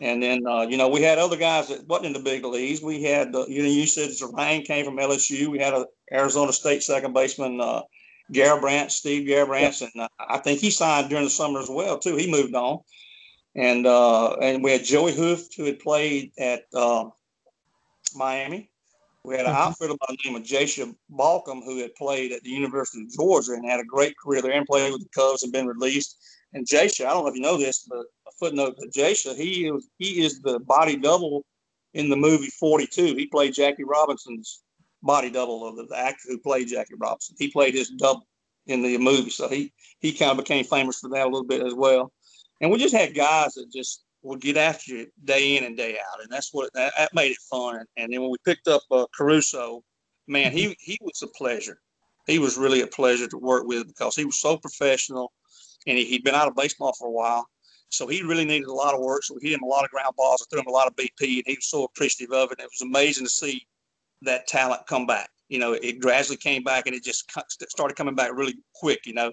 [0.00, 2.82] And then, uh, you know, we had other guys that wasn't in the big leagues.
[2.82, 5.48] We had, uh, you know, you said Zeringue came from LSU.
[5.48, 7.82] We had a Arizona State second baseman, uh,
[8.32, 12.16] Garrabrants, Steve Garrabrants, and uh, I think he signed during the summer as well too.
[12.16, 12.80] He moved on,
[13.54, 17.04] and uh, and we had Joey Hooft who had played at uh,
[18.14, 18.70] Miami.
[19.24, 19.62] We had an mm-hmm.
[19.62, 23.52] outfielder by the name of Jasha Balcom who had played at the University of Georgia
[23.52, 26.18] and had a great career there and played with the Cubs and been released.
[26.52, 28.04] And Jasha, I don't know if you know this, but
[28.38, 31.44] footnote to Jasha, he is he is the body double
[31.94, 33.14] in the movie 42.
[33.14, 34.62] He played Jackie Robinson's
[35.02, 37.36] body double of the, the actor who played Jackie Robinson.
[37.38, 38.26] He played his double
[38.66, 41.62] in the movie, so he he kind of became famous for that a little bit
[41.62, 42.12] as well.
[42.60, 45.98] And we just had guys that just would get after you day in and day
[45.98, 47.84] out, and that's what that, that made it fun.
[47.96, 49.82] And then when we picked up uh, Caruso,
[50.26, 51.78] man, he he was a pleasure.
[52.26, 55.30] He was really a pleasure to work with because he was so professional
[55.86, 57.46] and he, had been out of baseball for a while.
[57.88, 59.24] So he really needed a lot of work.
[59.24, 60.42] So we hit him a lot of ground balls.
[60.42, 62.58] I threw him a lot of BP, and he was so appreciative of it.
[62.58, 63.66] And it was amazing to see
[64.22, 65.30] that talent come back.
[65.48, 67.30] You know, it gradually came back, and it just
[67.68, 69.06] started coming back really quick.
[69.06, 69.30] You know,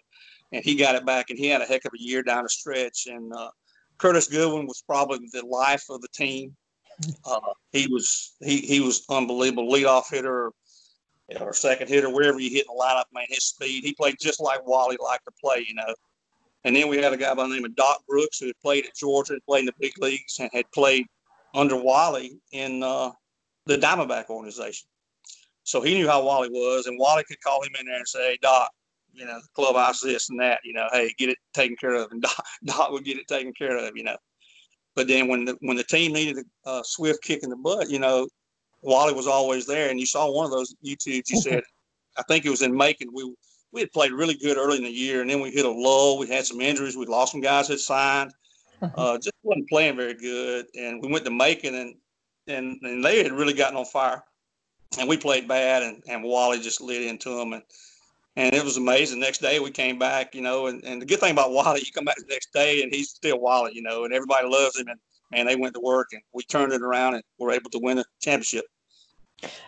[0.51, 2.49] and he got it back, and he had a heck of a year down the
[2.49, 3.07] stretch.
[3.07, 3.49] And uh,
[3.97, 6.55] Curtis Goodwin was probably the life of the team.
[7.25, 7.39] Uh,
[7.71, 10.51] he was he he was unbelievable leadoff hitter
[11.39, 13.05] or second hitter, wherever you hit in the lineup.
[13.13, 13.83] Man, his speed.
[13.83, 15.65] He played just like Wally liked to play.
[15.67, 15.95] You know,
[16.63, 18.85] and then we had a guy by the name of Doc Brooks who had played
[18.85, 21.05] at Georgia and played in the big leagues and had played
[21.53, 23.11] under Wally in uh,
[23.65, 24.87] the Diamondback organization.
[25.63, 28.31] So he knew how Wally was, and Wally could call him in there and say,
[28.31, 28.71] hey, Doc,
[29.13, 32.09] you know, the clubhouse this and that, you know, hey, get it taken care of.
[32.11, 34.17] And Doc, Doc would get it taken care of, you know.
[34.95, 37.99] But then when the when the team needed a, swift kick in the butt, you
[37.99, 38.27] know,
[38.81, 39.89] Wally was always there.
[39.89, 41.29] And you saw one of those YouTubes.
[41.29, 41.63] You said,
[42.17, 43.07] I think it was in Macon.
[43.13, 43.33] We
[43.71, 46.17] we had played really good early in the year, and then we hit a lull.
[46.17, 46.97] We had some injuries.
[46.97, 48.33] We lost some guys that signed.
[48.95, 51.95] Uh, just wasn't playing very good, and we went to Macon, and
[52.47, 54.23] and and they had really gotten on fire,
[54.97, 57.61] and we played bad, and and Wally just lit into them, and
[58.37, 59.19] and it was amazing.
[59.19, 61.91] Next day we came back, you know, and, and the good thing about Wally, you
[61.91, 64.87] come back the next day and he's still Wally, you know, and everybody loves him.
[64.87, 64.99] And
[65.31, 67.99] man, they went to work and we turned it around and were able to win
[67.99, 68.65] a championship.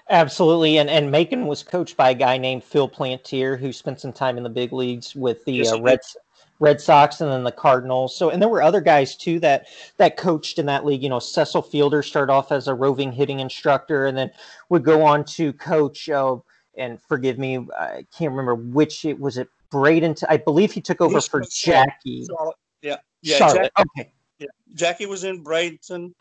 [0.10, 4.14] Absolutely, and and Macon was coached by a guy named Phil Plantier, who spent some
[4.14, 6.16] time in the big leagues with the yes, uh, Reds.
[6.60, 8.16] Red Sox and then the Cardinals.
[8.16, 11.04] So, and there were other guys too that that coached in that league.
[11.04, 14.32] You know, Cecil Fielder started off as a roving hitting instructor, and then
[14.70, 16.10] would go on to coach.
[16.10, 16.38] Uh,
[16.78, 19.38] and forgive me, I can't remember which it was.
[19.38, 20.16] It Braden.
[20.30, 22.26] I believe he took over for Jackie.
[22.28, 22.56] Charlotte.
[22.82, 23.38] Yeah, yeah.
[23.38, 23.72] Charlotte.
[23.76, 24.14] Jackie, okay.
[24.40, 26.14] Yeah, Jackie was in Bradenton.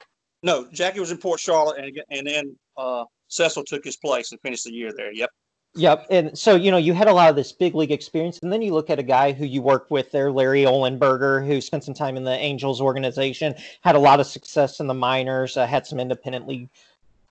[0.42, 4.40] No, Jackie was in Port Charlotte, and and then uh, Cecil took his place and
[4.40, 5.12] finished the year there.
[5.12, 5.30] Yep.
[5.74, 6.06] Yep.
[6.10, 8.38] And so, you know, you had a lot of this big league experience.
[8.42, 11.62] And then you look at a guy who you worked with there, Larry Olenberger, who
[11.62, 15.56] spent some time in the Angels organization, had a lot of success in the minors,
[15.56, 16.68] uh, had some independent league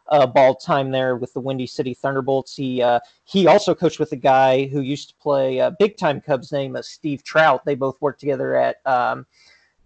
[0.08, 2.56] uh, ball time there with the Windy City Thunderbolts.
[2.56, 6.20] He uh, he also coached with a guy who used to play uh, big time
[6.20, 7.64] Cubs name, uh, Steve Trout.
[7.64, 9.28] They both worked together at, um,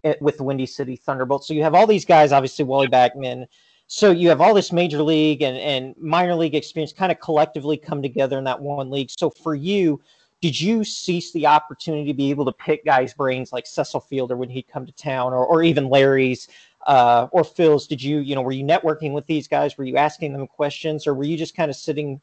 [0.06, 1.46] at with the Windy City Thunderbolts.
[1.48, 3.48] So you have all these guys, obviously Wally Backman,
[3.88, 7.78] so you have all this major league and, and minor league experience kind of collectively
[7.78, 9.10] come together in that one league.
[9.12, 10.02] So for you,
[10.42, 14.36] did you cease the opportunity to be able to pick guys' brains like Cecil Fielder
[14.36, 16.48] when he'd come to town or, or even Larry's
[16.88, 17.88] uh, or Phil's?
[17.88, 19.78] Did you, you know, were you networking with these guys?
[19.78, 22.20] Were you asking them questions or were you just kind of sitting,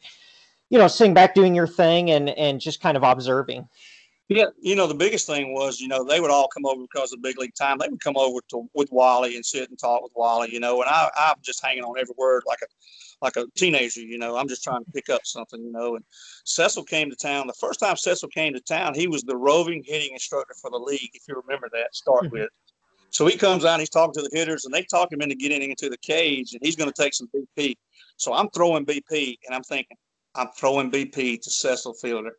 [0.68, 3.68] you know, sitting back doing your thing and, and just kind of observing?
[4.28, 7.12] Yeah, you know the biggest thing was you know they would all come over because
[7.12, 7.78] of big league time.
[7.78, 10.80] They would come over to with Wally and sit and talk with Wally, you know,
[10.80, 12.66] and I I'm just hanging on every word like a
[13.22, 14.36] like a teenager, you know.
[14.36, 15.96] I'm just trying to pick up something, you know.
[15.96, 16.04] And
[16.44, 17.46] Cecil came to town.
[17.46, 20.78] The first time Cecil came to town, he was the roving hitting instructor for the
[20.78, 21.94] league, if you remember that.
[21.94, 22.40] Start mm-hmm.
[22.40, 22.50] with.
[23.10, 25.70] So he comes out, he's talking to the hitters, and they talk him into getting
[25.70, 27.76] into the cage, and he's going to take some BP.
[28.16, 29.98] So I'm throwing BP, and I'm thinking,
[30.34, 32.32] I'm throwing BP to Cecil Fielder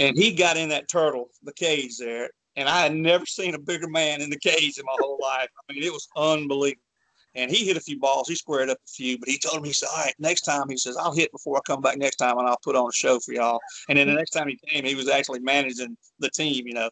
[0.00, 3.58] and he got in that turtle, the cage there, and I had never seen a
[3.58, 5.48] bigger man in the cage in my whole life.
[5.68, 6.82] I mean, it was unbelievable.
[7.36, 8.28] And he hit a few balls.
[8.28, 10.68] He squared up a few, but he told me, he said, all right, next time,
[10.68, 12.92] he says, I'll hit before I come back next time and I'll put on a
[12.92, 13.60] show for y'all.
[13.88, 16.90] And then the next time he came, he was actually managing the team, you know.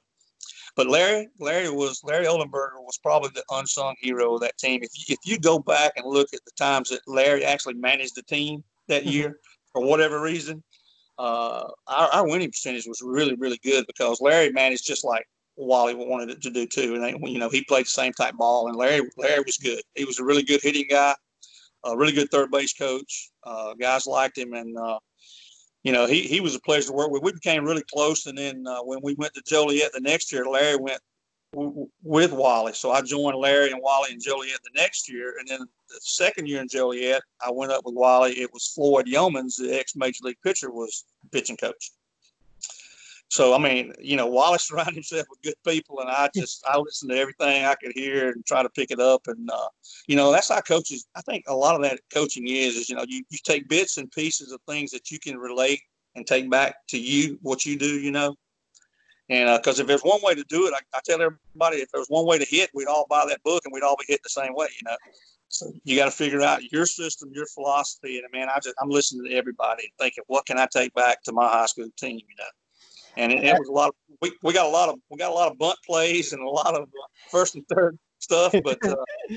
[0.76, 4.80] But Larry, Larry was Larry Olenberger was probably the unsung hero of that team.
[4.84, 8.14] If you, if you go back and look at the times that Larry actually managed
[8.14, 9.10] the team that mm-hmm.
[9.10, 9.40] year,
[9.72, 10.62] for whatever reason,
[11.18, 15.26] uh, our, our, winning percentage was really, really good because Larry managed just like
[15.56, 16.94] Wally wanted it to do too.
[16.94, 19.82] And they, you know, he played the same type ball, and Larry, Larry was good.
[19.94, 21.14] He was a really good hitting guy,
[21.84, 23.30] a really good third base coach.
[23.42, 24.98] Uh, guys liked him, and uh,
[25.82, 27.22] you know, he he was a pleasure to work with.
[27.22, 30.46] We became really close, and then uh, when we went to Joliet the next year,
[30.46, 31.00] Larry went
[32.02, 32.72] with Wally.
[32.72, 36.46] So I joined Larry and Wally and Joliet the next year, and then the second
[36.46, 38.32] year in Joliet, I went up with Wally.
[38.32, 41.90] It was Floyd Youmans, the ex major league pitcher, was pitching coach.
[43.30, 46.78] So I mean, you know, Wally surrounded himself with good people, and I just I
[46.78, 49.26] listened to everything I could hear and try to pick it up.
[49.26, 49.68] And uh,
[50.06, 51.06] you know, that's how coaches.
[51.14, 53.98] I think a lot of that coaching is is you know you you take bits
[53.98, 55.80] and pieces of things that you can relate
[56.14, 58.00] and take back to you what you do.
[58.00, 58.34] You know,
[59.30, 61.90] and because uh, if there's one way to do it, I, I, tell everybody if
[61.92, 64.22] there's one way to hit, we'd all buy that book and we'd all be hit
[64.22, 64.96] the same way, you know.
[65.48, 68.90] So you got to figure out your system, your philosophy, and man, I just I'm
[68.90, 72.16] listening to everybody and thinking, what can I take back to my high school team,
[72.16, 72.44] you know?
[73.16, 75.30] And it, it was a lot of we, we got a lot of we got
[75.30, 78.78] a lot of bunt plays and a lot of uh, first and third stuff, but
[78.86, 78.96] uh,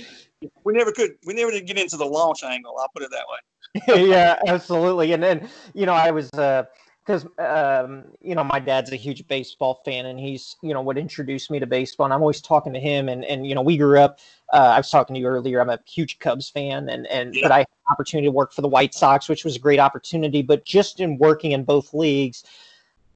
[0.64, 2.76] we never could we never did get into the launch angle.
[2.80, 4.08] I'll put it that way.
[4.10, 5.14] yeah, absolutely.
[5.14, 6.30] And then you know I was.
[6.32, 6.64] Uh,
[7.06, 10.98] because um, you know my dad's a huge baseball fan and he's you know would
[10.98, 13.78] introduce me to baseball and i'm always talking to him and and you know we
[13.78, 14.20] grew up
[14.54, 17.42] uh, i was talking to you earlier i'm a huge cubs fan and and yeah.
[17.44, 19.80] but i had an opportunity to work for the white sox which was a great
[19.80, 22.44] opportunity but just in working in both leagues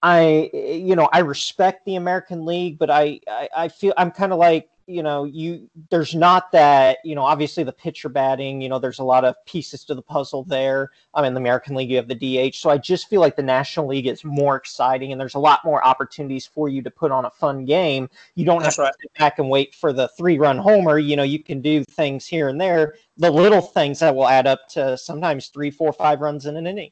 [0.01, 4.33] i you know i respect the american league but i i, I feel i'm kind
[4.33, 8.69] of like you know, you there's not that, you know, obviously the pitcher batting, you
[8.69, 10.91] know, there's a lot of pieces to the puzzle there.
[11.13, 12.15] I mean, the American League, you have the
[12.51, 12.55] DH.
[12.55, 15.65] So I just feel like the National League is more exciting and there's a lot
[15.65, 18.09] more opportunities for you to put on a fun game.
[18.35, 18.93] You don't That's have right.
[18.93, 20.99] to sit back and wait for the three run homer.
[20.99, 24.45] You know, you can do things here and there, the little things that will add
[24.45, 26.91] up to sometimes three, four, five runs in an inning.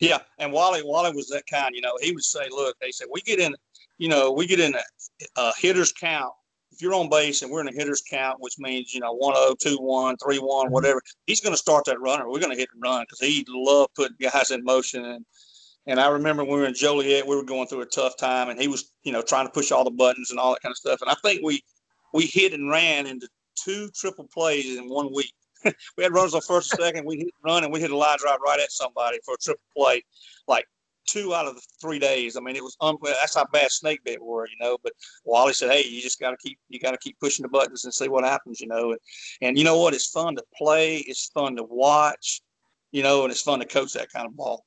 [0.00, 1.76] Yeah, and Wally Wally was that kind.
[1.76, 3.54] You know, he would say, "Look," they said, "We get in,
[3.98, 4.80] you know, we get in a,
[5.36, 6.32] a hitter's count
[6.72, 9.34] if you're on base and we're in a hitter's count, which means, you know, 1
[9.34, 10.72] 0, 2 1, 3 1, mm-hmm.
[10.72, 12.28] whatever, he's going to start that runner.
[12.28, 15.04] We're going to hit and run because he loved putting guys in motion.
[15.04, 15.24] And,
[15.86, 18.48] and I remember when we were in Joliet, we were going through a tough time
[18.48, 20.72] and he was, you know, trying to push all the buttons and all that kind
[20.72, 21.02] of stuff.
[21.02, 21.62] And I think we,
[22.14, 25.32] we hit and ran into two triple plays in one week.
[25.96, 27.04] we had runners on first and second.
[27.04, 29.62] We hit run and we hit a line drive right at somebody for a triple
[29.76, 30.02] play.
[30.48, 30.66] Like
[31.06, 32.36] two out of the three days.
[32.36, 34.76] I mean, it was un- that's how bad snake bit were, you know.
[34.82, 34.92] But
[35.24, 37.84] Wally said, "Hey, you just got to keep you got to keep pushing the buttons
[37.84, 39.00] and see what happens, you know." And,
[39.40, 39.94] and you know what?
[39.94, 40.98] It's fun to play.
[40.98, 42.42] It's fun to watch,
[42.90, 44.64] you know, and it's fun to coach that kind of ball.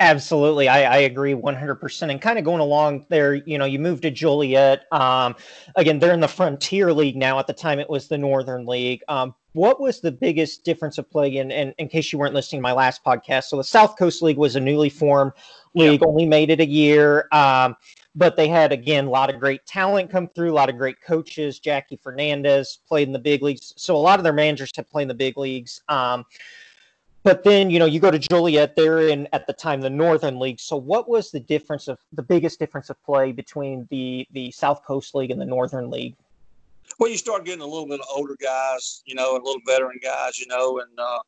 [0.00, 0.68] Absolutely.
[0.68, 2.10] I, I agree 100%.
[2.10, 4.84] And kind of going along there, you know, you moved to Joliet.
[4.90, 5.36] Um,
[5.76, 7.38] again, they're in the Frontier League now.
[7.38, 9.02] At the time, it was the Northern League.
[9.06, 11.36] Um, what was the biggest difference of play?
[11.36, 14.22] And, and in case you weren't listening to my last podcast, so the South Coast
[14.22, 15.32] League was a newly formed
[15.74, 16.08] league, yep.
[16.08, 17.28] only made it a year.
[17.32, 17.76] Um,
[18.14, 21.00] but they had, again, a lot of great talent come through, a lot of great
[21.00, 21.58] coaches.
[21.58, 23.72] Jackie Fernandez played in the big leagues.
[23.76, 25.80] So a lot of their managers had played in the big leagues.
[25.88, 26.26] Um,
[27.22, 30.38] but then you know you go to Joliet, They're in at the time the Northern
[30.38, 30.60] League.
[30.60, 34.84] So what was the difference of the biggest difference of play between the the South
[34.84, 36.16] Coast League and the Northern League?
[36.98, 39.62] Well, you start getting a little bit of older guys, you know, and a little
[39.66, 41.18] veteran guys, you know, and uh,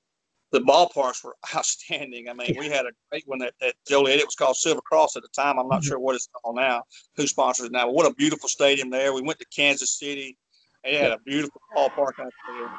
[0.52, 2.28] the ballparks were outstanding.
[2.28, 4.18] I mean, we had a great one at, at Joliet.
[4.18, 5.58] It was called Silver Cross at the time.
[5.58, 5.88] I'm not mm-hmm.
[5.88, 6.82] sure what it's called now.
[7.16, 7.86] Who sponsors it now?
[7.86, 9.12] But what a beautiful stadium there.
[9.12, 10.36] We went to Kansas City.
[10.84, 12.70] They had a beautiful ballpark out there.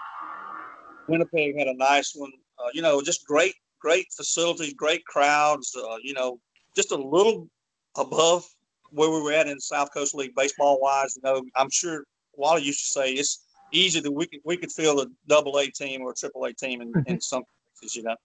[1.07, 2.31] Winnipeg had a nice one.
[2.59, 5.75] Uh, you know, just great, great facilities, great crowds.
[5.75, 6.39] Uh, you know,
[6.75, 7.47] just a little
[7.97, 8.45] above
[8.91, 11.15] where we were at in South Coast League baseball wise.
[11.15, 14.71] You know, I'm sure Wally used to say it's easy that we could we could
[14.71, 17.43] field a double A team or a triple A team in, in some
[17.81, 17.95] cases.
[17.95, 18.15] You know.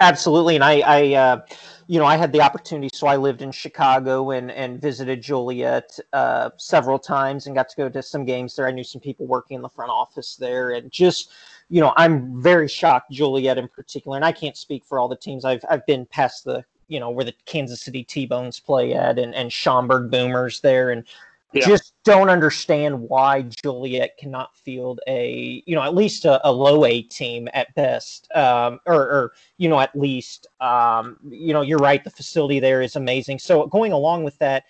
[0.00, 1.40] Absolutely, and I, I uh,
[1.86, 2.90] you know, I had the opportunity.
[2.92, 7.76] So I lived in Chicago and and visited Joliet uh, several times and got to
[7.76, 8.66] go to some games there.
[8.66, 11.32] I knew some people working in the front office there, and just
[11.68, 15.16] you know, I'm very shocked, Joliet in particular, and I can't speak for all the
[15.16, 15.44] teams.
[15.44, 19.34] I've I've been past the you know where the Kansas City T-Bones play at, and
[19.34, 21.04] and Schaumburg Boomers there, and
[21.52, 21.66] yeah.
[21.66, 26.84] just don't understand why Joliet cannot field a you know at least a, a low
[26.84, 31.78] A team at best, um, or, or you know at least um, you know you're
[31.78, 32.02] right.
[32.02, 33.38] The facility there is amazing.
[33.38, 34.64] So going along with that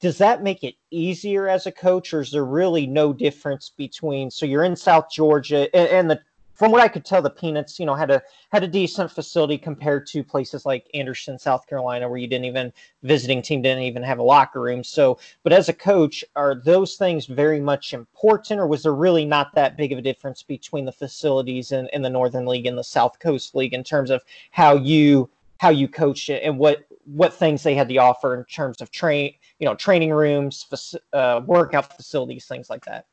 [0.00, 4.30] does that make it easier as a coach or is there really no difference between
[4.30, 6.20] so you're in south georgia and, and, the
[6.58, 9.56] from what i could tell the peanuts you know had a had a decent facility
[9.56, 14.02] compared to places like anderson south carolina where you didn't even visiting team didn't even
[14.02, 18.60] have a locker room so but as a coach are those things very much important
[18.60, 22.02] or was there really not that big of a difference between the facilities in, in
[22.02, 25.88] the northern league and the south coast league in terms of how you how you
[25.88, 29.66] coach it and what what things they had to offer in terms of train, you
[29.66, 30.66] know, training rooms,
[31.12, 33.06] uh, workout facilities, things like that.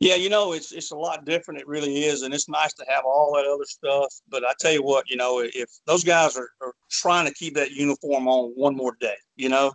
[0.00, 1.60] Yeah, you know, it's it's a lot different.
[1.60, 4.14] It really is, and it's nice to have all that other stuff.
[4.28, 7.54] But I tell you what, you know, if those guys are, are trying to keep
[7.54, 9.72] that uniform on one more day, you know,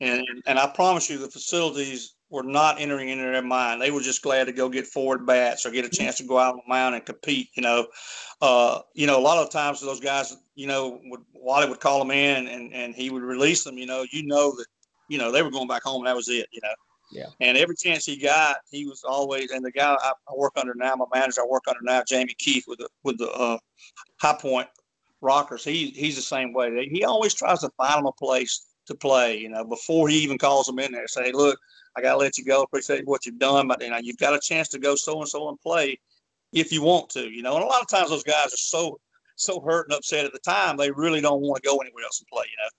[0.00, 0.08] yeah.
[0.08, 3.80] and and I promise you, the facilities were not entering into their mind.
[3.80, 6.38] They were just glad to go get forward bats or get a chance to go
[6.38, 7.50] out on the mound and compete.
[7.54, 7.86] You know,
[8.40, 11.98] uh, you know, a lot of times those guys, you know, would Wally would call
[12.00, 14.66] them in and, and he would release them, you know, you know that,
[15.08, 16.74] you know, they were going back home and that was it, you know.
[17.10, 17.26] Yeah.
[17.40, 20.94] And every chance he got, he was always, and the guy I, work under now,
[20.96, 23.58] my manager I work under now, Jamie Keith with the, with the uh,
[24.20, 24.68] High Point
[25.20, 26.88] Rockers, he, he's the same way.
[26.88, 30.38] He always tries to find them a place to play, you know, before he even
[30.38, 31.08] calls them in there.
[31.08, 31.58] Say, look,
[31.96, 32.62] I got to let you go.
[32.62, 35.28] Appreciate what you've done, but you know, you've got a chance to go so and
[35.28, 35.98] so and play
[36.52, 37.54] if you want to, you know.
[37.54, 38.98] And a lot of times those guys are so
[39.36, 42.20] so hurt and upset at the time, they really don't want to go anywhere else
[42.20, 42.70] and play, you know.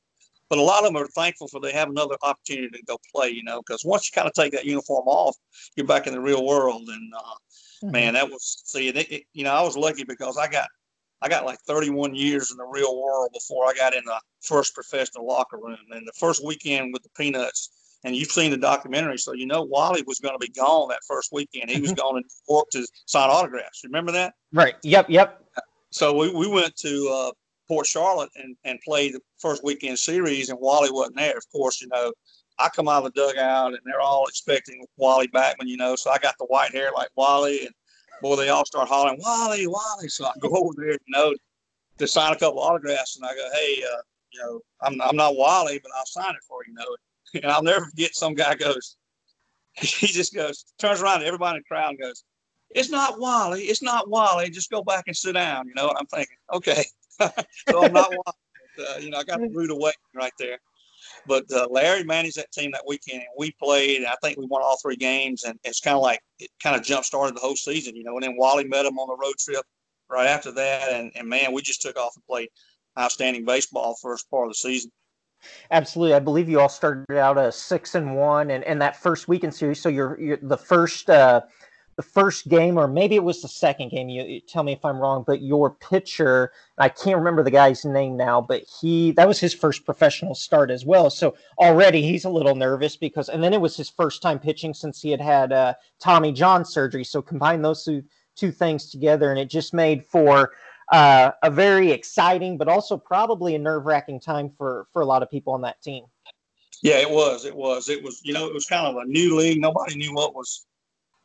[0.49, 3.29] But a lot of them are thankful for they have another opportunity to go play,
[3.29, 5.35] you know, because once you kind of take that uniform off,
[5.75, 6.87] you're back in the real world.
[6.87, 7.91] And uh, mm-hmm.
[7.91, 10.69] man, that was see, it, it, you know, I was lucky because I got
[11.21, 14.73] I got like 31 years in the real world before I got in the first
[14.73, 15.77] professional locker room.
[15.91, 17.71] And the first weekend with the Peanuts,
[18.03, 20.99] and you've seen the documentary, so you know Wally was going to be gone that
[21.07, 21.71] first weekend.
[21.71, 23.81] He was going to New York to sign autographs.
[23.83, 24.35] Remember that?
[24.53, 24.75] Right.
[24.83, 25.09] Yep.
[25.09, 25.43] Yep.
[25.89, 27.31] So we, we went to uh,
[27.67, 31.37] Port Charlotte and, and played the first weekend series, and Wally wasn't there.
[31.37, 32.13] Of course, you know,
[32.59, 35.95] I come out of the dugout, and they're all expecting Wally Backman, you know.
[35.95, 37.75] So I got the white hair like Wally, and
[38.21, 40.09] boy, they all start hollering Wally, Wally.
[40.09, 41.33] So I go over there, you know,
[41.97, 44.01] to sign a couple autographs, and I go, hey, uh,
[44.31, 46.95] you know, I'm I'm not Wally, but I'll sign it for you, you know.
[47.43, 48.15] And I'll never forget.
[48.15, 48.95] Some guy goes,
[49.73, 52.23] he just goes, turns around to everybody in the crowd and goes,
[52.69, 53.63] it's not Wally.
[53.63, 54.49] It's not Wally.
[54.49, 55.67] Just go back and sit down.
[55.67, 56.37] You know I'm thinking?
[56.53, 56.85] Okay.
[57.19, 58.11] So I'm not.
[58.77, 60.59] But, uh, you know, I got the rude awakening right there.
[61.25, 63.97] But uh, Larry managed that team that weekend, and we played.
[63.97, 66.75] And I think we won all three games, and it's kind of like it kind
[66.75, 68.13] of jump started the whole season, you know.
[68.15, 69.65] And then Wally met him on the road trip
[70.09, 72.49] right after that, and, and man, we just took off and played
[72.99, 74.91] outstanding baseball first part of the season.
[75.71, 79.27] Absolutely, I believe you all started out a six and one, and, and that first
[79.27, 79.81] weekend series.
[79.81, 81.41] So you're, you're the first uh,
[81.97, 84.07] the first game, or maybe it was the second game.
[84.07, 87.83] You, you, tell me if I'm wrong, but your pitcher, I can't remember the guy's
[87.83, 91.09] name now, but he that was his first professional start as well.
[91.09, 94.75] So already he's a little nervous because, and then it was his first time pitching
[94.75, 97.03] since he had had uh, Tommy John surgery.
[97.03, 98.03] So combine those two
[98.35, 100.51] two things together, and it just made for
[100.91, 105.23] uh, a very exciting, but also probably a nerve wracking time for for a lot
[105.23, 106.05] of people on that team.
[106.83, 107.43] Yeah, it was.
[107.43, 107.89] It was.
[107.89, 108.21] It was.
[108.23, 109.59] You know, it was kind of a new league.
[109.59, 110.67] Nobody knew what was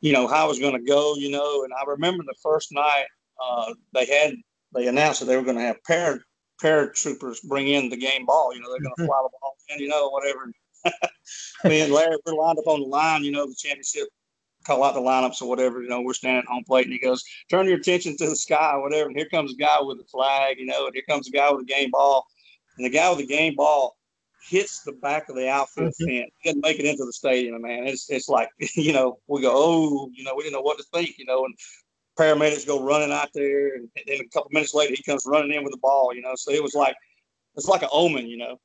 [0.02, 1.64] you know, how it was going to go, you know.
[1.64, 3.06] And I remember the first night
[3.42, 4.34] uh, they had,
[4.74, 6.18] they announced that they were going to have para,
[6.62, 8.54] paratroopers bring in the game ball.
[8.54, 9.06] You know, they're going to mm-hmm.
[9.06, 10.52] fly the ball in, you know, whatever.
[11.64, 14.08] Me and Larry, we're lined up on the line, you know, the championship,
[14.66, 15.80] call out the lineups or whatever.
[15.80, 18.36] You know, we're standing at home plate and he goes, turn your attention to the
[18.36, 19.08] sky or whatever.
[19.08, 21.50] And here comes a guy with a flag, you know, and here comes a guy
[21.52, 22.26] with a game ball.
[22.76, 23.96] And the guy with the game ball
[24.48, 26.20] hits the back of the outfield mm-hmm.
[26.20, 26.30] fence.
[26.44, 27.86] Doesn't make it into the stadium, man.
[27.86, 30.84] It's it's like you know we go oh you know we didn't know what to
[30.92, 31.54] think you know and
[32.18, 35.64] paramedics go running out there and, then a couple minutes later he comes running in
[35.64, 36.94] with the ball you know so it was like
[37.56, 38.58] it's like an omen you know.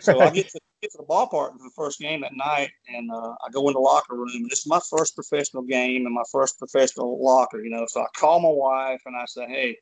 [0.00, 3.10] So I get to get to the ballpark for the first game that night, and
[3.12, 4.28] uh, I go in the locker room.
[4.34, 7.86] And this is my first professional game and my first professional locker, you know.
[7.88, 9.78] So I call my wife and I say, "Hey,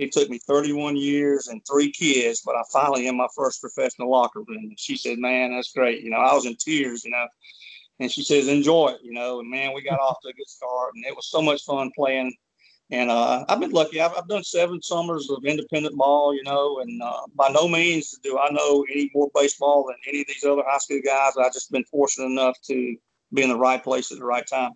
[0.00, 4.10] it took me 31 years and three kids, but I finally in my first professional
[4.10, 4.64] locker room.
[4.64, 7.04] And she said, "Man, that's great." You know, I was in tears.
[7.04, 7.26] You know,
[8.00, 10.48] and she says, "Enjoy it." You know, and man, we got off to a good
[10.48, 12.34] start, and it was so much fun playing.
[12.90, 14.00] And uh, I've been lucky.
[14.00, 18.18] I've, I've, done seven summers of independent ball, you know, and uh, by no means
[18.22, 21.36] do I know any more baseball than any of these other high school guys.
[21.36, 22.96] I've just been fortunate enough to
[23.32, 24.72] be in the right place at the right time.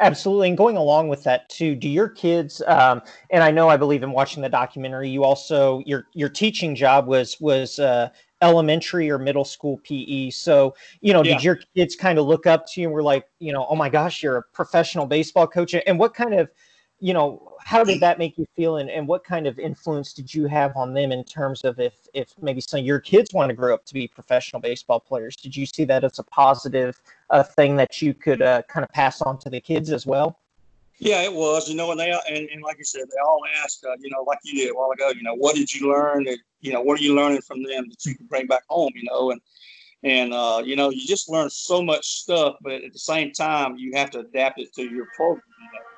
[0.00, 0.48] Absolutely.
[0.48, 4.02] And going along with that too, do your kids um, and I know I believe
[4.02, 8.10] in watching the documentary, you also your your teaching job was was uh,
[8.42, 10.30] elementary or middle school PE.
[10.30, 11.34] So, you know, yeah.
[11.34, 13.76] did your kids kind of look up to you and were like, you know, oh
[13.76, 15.74] my gosh, you're a professional baseball coach?
[15.86, 16.50] And what kind of
[17.02, 20.32] you know, how did that make you feel, and, and what kind of influence did
[20.32, 23.48] you have on them in terms of if if maybe some of your kids want
[23.50, 25.34] to grow up to be professional baseball players?
[25.34, 27.00] Did you see that as a positive
[27.30, 30.38] uh, thing that you could uh, kind of pass on to the kids as well?
[30.98, 31.68] Yeah, it was.
[31.68, 34.22] You know, and they and, and like you said, they all asked, uh, you know,
[34.22, 35.10] like you did a while ago.
[35.10, 36.22] You know, what did you learn?
[36.22, 38.92] That, you know, what are you learning from them that you can bring back home?
[38.94, 39.40] You know, and
[40.04, 43.76] and uh, you know, you just learn so much stuff, but at the same time,
[43.76, 45.42] you have to adapt it to your program.
[45.58, 45.91] You know?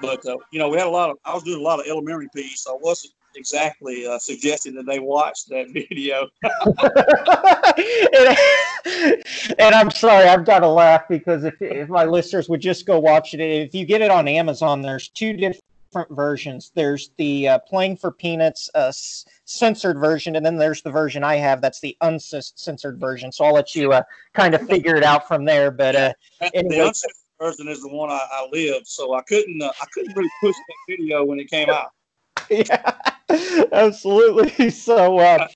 [0.00, 1.18] But uh, you know, we had a lot of.
[1.24, 2.62] I was doing a lot of elementary piece.
[2.62, 6.26] So I wasn't exactly uh, suggesting that they watch that video.
[8.84, 9.24] and,
[9.58, 12.98] and, I'm sorry, I've got to laugh because if, if my listeners would just go
[12.98, 15.62] watch it, if you get it on Amazon, there's two different
[16.10, 16.72] versions.
[16.74, 18.92] There's the uh, playing for peanuts uh,
[19.44, 23.32] censored version, and then there's the version I have that's the uncensored version.
[23.32, 24.02] So I'll let you uh,
[24.34, 25.70] kind of figure it out from there.
[25.70, 26.12] But uh,
[26.54, 26.92] anyway
[27.38, 30.54] version is the one I, I lived, so I couldn't uh, I couldn't really push
[30.54, 31.92] that video when it came out.
[32.50, 32.94] yeah,
[33.72, 34.70] absolutely.
[34.70, 35.18] So.
[35.18, 35.48] Uh,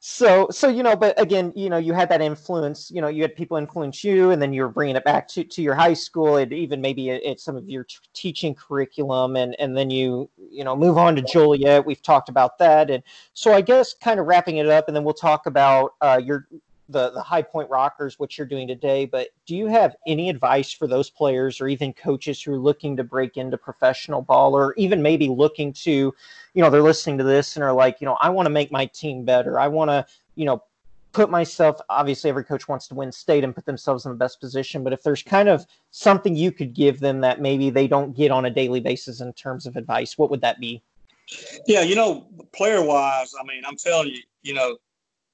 [0.00, 3.20] so so you know but again you know you had that influence you know you
[3.20, 5.92] had people influence you and then you were bringing it back to, to your high
[5.92, 10.30] school and even maybe at some of your t- teaching curriculum and and then you
[10.38, 13.02] you know move on to joliet we've talked about that and
[13.34, 16.46] so i guess kind of wrapping it up and then we'll talk about uh, your
[16.88, 19.06] the the High Point Rockers, what you're doing today.
[19.06, 22.96] But do you have any advice for those players or even coaches who are looking
[22.96, 27.24] to break into professional ball, or even maybe looking to, you know, they're listening to
[27.24, 29.60] this and are like, you know, I want to make my team better.
[29.60, 30.62] I want to, you know,
[31.12, 31.80] put myself.
[31.88, 34.82] Obviously, every coach wants to win state and put themselves in the best position.
[34.82, 38.30] But if there's kind of something you could give them that maybe they don't get
[38.30, 40.82] on a daily basis in terms of advice, what would that be?
[41.66, 44.78] Yeah, you know, player wise, I mean, I'm telling you, you know,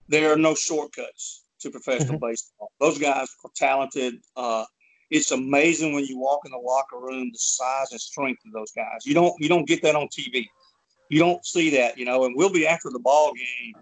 [0.08, 2.26] there are no shortcuts to professional mm-hmm.
[2.28, 2.70] baseball.
[2.80, 4.20] Those guys are talented.
[4.36, 4.64] Uh,
[5.10, 8.72] it's amazing when you walk in the locker room the size and strength of those
[8.72, 9.04] guys.
[9.04, 10.48] You don't you don't get that on TV.
[11.08, 12.24] You don't see that, you know.
[12.24, 13.74] And we'll be after the ball game,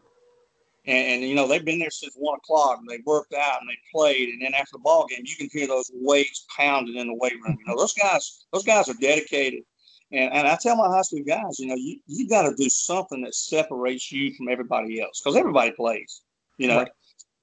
[0.87, 3.71] and, and you know they've been there since one o'clock and they worked out and
[3.71, 7.07] they played, and then after the ball game, you can hear those weights pounding in
[7.07, 7.57] the weight room.
[7.61, 9.63] You know those guys those guys are dedicated.
[10.11, 12.69] And, and I tell my high school guys, you know, you, you got to do
[12.69, 16.21] something that separates you from everybody else because everybody plays,
[16.59, 16.81] you know.
[16.81, 16.91] Right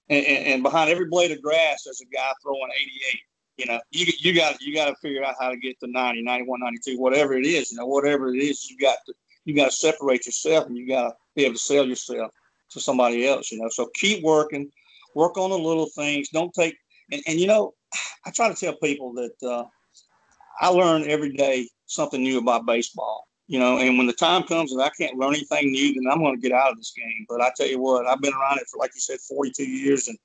[0.09, 3.19] and, and, behind every blade of grass there's a guy throwing 88
[3.57, 6.23] you know you, you got you got to figure out how to get to 90
[6.23, 9.13] 91 92 whatever it is you know whatever it is you got to
[9.45, 12.31] you got to separate yourself and you got to be able to sell yourself
[12.71, 13.69] to somebody else you know.
[13.69, 14.71] So keep working
[15.15, 16.75] work on the little things don't take
[17.11, 17.73] and, and you know
[18.25, 19.63] i try to tell people that uh,
[20.61, 24.71] i learn every day something new about baseball you know, and when the time comes
[24.71, 27.25] and I can't learn anything new, then I'm going to get out of this game.
[27.27, 30.07] But I tell you what, I've been around it for, like you said, 42 years,
[30.07, 30.17] and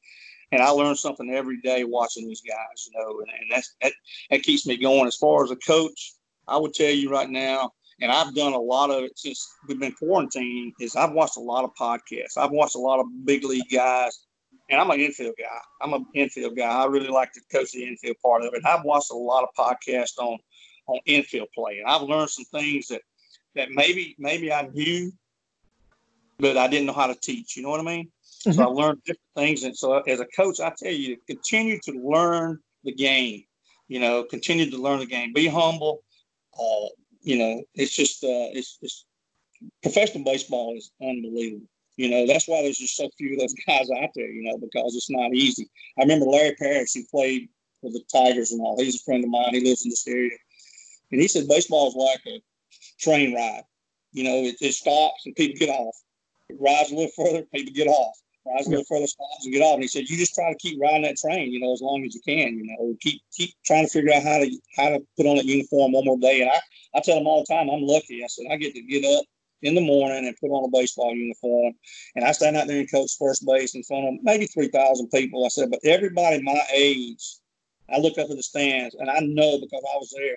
[0.53, 2.87] and I learn something every day watching these guys.
[2.87, 3.93] You know, and, and that's that,
[4.31, 5.07] that keeps me going.
[5.07, 6.12] As far as a coach,
[6.47, 7.72] I would tell you right now,
[8.03, 11.41] and I've done a lot of it since we've been quarantined, Is I've watched a
[11.41, 12.37] lot of podcasts.
[12.37, 14.27] I've watched a lot of big league guys,
[14.68, 15.61] and I'm an infield guy.
[15.81, 16.68] I'm an infield guy.
[16.68, 18.66] I really like to coach the infield part of it.
[18.66, 20.37] I've watched a lot of podcasts on
[20.87, 23.01] on infield play, and I've learned some things that
[23.55, 25.13] that maybe maybe I knew,
[26.39, 27.57] but I didn't know how to teach.
[27.57, 28.11] You know what I mean?
[28.47, 28.53] Mm-hmm.
[28.53, 31.79] So I learned different things, and so as a coach, I tell you to continue
[31.85, 33.45] to learn the game.
[33.89, 35.33] You know, continue to learn the game.
[35.33, 36.03] Be humble.
[36.59, 36.89] Uh,
[37.23, 39.05] you know, it's just uh, it's, it's
[39.83, 41.67] professional baseball is unbelievable.
[41.97, 44.31] You know, that's why there's just so few of those guys out there.
[44.31, 45.69] You know, because it's not easy.
[45.99, 47.49] I remember Larry Parrish, who played
[47.81, 48.79] for the Tigers and all.
[48.79, 49.55] He's a friend of mine.
[49.55, 50.37] He lives in this area,
[51.13, 52.41] and he said baseball is like a
[52.99, 53.63] train ride.
[54.13, 55.95] You know, it, it stops and people get off.
[56.49, 58.15] It rides a little further, people get off.
[58.47, 59.75] Rides a little further, stops and get off.
[59.75, 62.05] And he said, you just try to keep riding that train, you know, as long
[62.05, 62.59] as you can.
[62.59, 65.47] You know, keep keep trying to figure out how to how to put on that
[65.47, 66.43] uniform one more day.
[66.43, 66.61] And I
[66.95, 68.23] I tell them all the time, I'm lucky.
[68.23, 69.25] I said I get to get up
[69.65, 71.73] in the morning and put on a baseball uniform.
[72.15, 75.45] And I stand out there and coach first base in front of maybe 3,000 people.
[75.45, 77.39] I said, but everybody my age,
[77.89, 80.37] I look up at the stands and I know because I was there,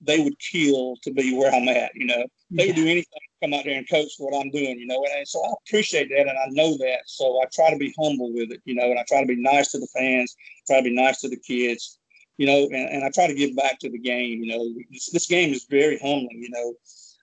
[0.00, 1.94] they would kill to be where I'm at.
[1.94, 4.78] You know, they would do anything to come out there and coach what I'm doing.
[4.78, 7.00] You know, and, so I appreciate that and I know that.
[7.06, 8.60] So I try to be humble with it.
[8.64, 10.34] You know, and I try to be nice to the fans,
[10.66, 11.98] try to be nice to the kids.
[12.36, 14.42] You know, and, and I try to give back to the game.
[14.42, 16.40] You know, this, this game is very humbling.
[16.40, 16.74] You know,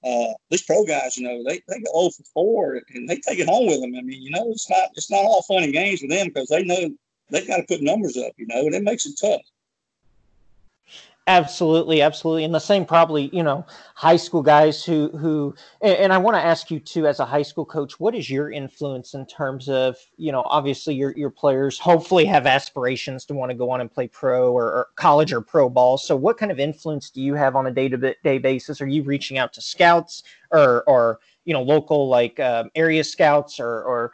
[0.06, 3.40] uh, these pro guys, you know, they, they go 0 for 4 and they take
[3.40, 3.96] it home with them.
[3.98, 6.50] I mean, you know, it's not it's not all fun and games with them because
[6.50, 6.90] they know
[7.32, 9.42] they've got to put numbers up, you know, and it makes it tough.
[11.28, 13.66] Absolutely, absolutely, and the same probably you know
[13.96, 17.26] high school guys who who and, and I want to ask you too as a
[17.26, 21.32] high school coach, what is your influence in terms of you know obviously your your
[21.32, 25.34] players hopefully have aspirations to want to go on and play pro or, or college
[25.34, 25.98] or pro ball.
[25.98, 28.80] So what kind of influence do you have on a day to day basis?
[28.80, 30.22] Are you reaching out to scouts
[30.52, 34.12] or or you know local like um, area scouts or or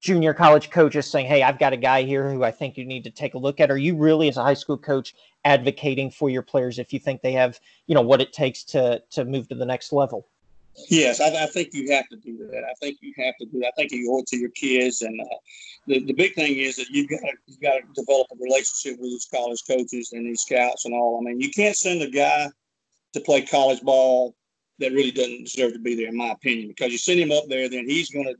[0.00, 3.04] junior college coaches saying, "Hey, I've got a guy here who I think you need
[3.04, 3.70] to take a look at"?
[3.70, 7.22] Are you really, as a high school coach, advocating for your players if you think
[7.22, 10.28] they have, you know, what it takes to to move to the next level?
[10.88, 12.64] Yes, I, I think you have to do that.
[12.64, 13.68] I think you have to do that.
[13.68, 15.24] I think you owe it to your kids, and uh,
[15.86, 19.00] the the big thing is that you've got to you've got to develop a relationship
[19.00, 21.18] with these college coaches and these scouts and all.
[21.18, 22.50] I mean, you can't send a guy
[23.14, 24.34] to play college ball
[24.78, 27.44] that really doesn't deserve to be there, in my opinion, because you send him up
[27.48, 28.34] there, then he's going to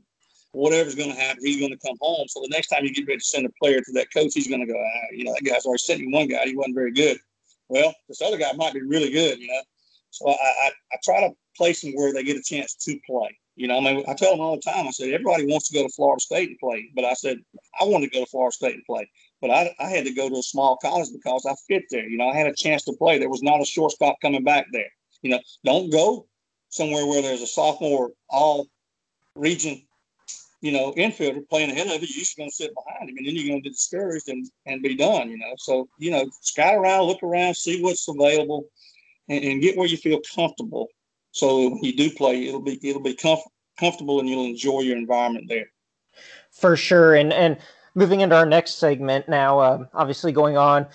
[0.51, 2.27] whatever's going to happen, he's going to come home.
[2.27, 4.47] So the next time you get ready to send a player to that coach, he's
[4.47, 6.45] going to go, ah, you know, that guy's already sent me one guy.
[6.45, 7.17] He wasn't very good.
[7.69, 9.61] Well, this other guy might be really good, you know.
[10.09, 13.37] So I, I, I try to place them where they get a chance to play.
[13.55, 15.73] You know, I mean, I tell them all the time, I said, everybody wants to
[15.73, 16.89] go to Florida State and play.
[16.95, 17.39] But I said,
[17.81, 19.09] I wanted to go to Florida State and play.
[19.41, 22.07] But I, I had to go to a small college because I fit there.
[22.07, 23.17] You know, I had a chance to play.
[23.17, 24.89] There was not a shortstop coming back there.
[25.23, 26.27] You know, don't go
[26.69, 28.67] somewhere where there's a sophomore all
[29.35, 29.86] region
[30.67, 33.25] you know, infielder playing ahead of you, you're just going to sit behind him, and
[33.25, 35.53] then you're going to get discouraged and, and be done, you know.
[35.57, 38.65] So, you know, scout around, look around, see what's available,
[39.29, 40.89] and, and get where you feel comfortable.
[41.31, 43.47] So when you do play, it'll be it'll be comf-
[43.79, 45.71] comfortable, and you'll enjoy your environment there.
[46.51, 47.59] For sure, and and
[47.95, 50.85] moving into our next segment now, uh, obviously going on,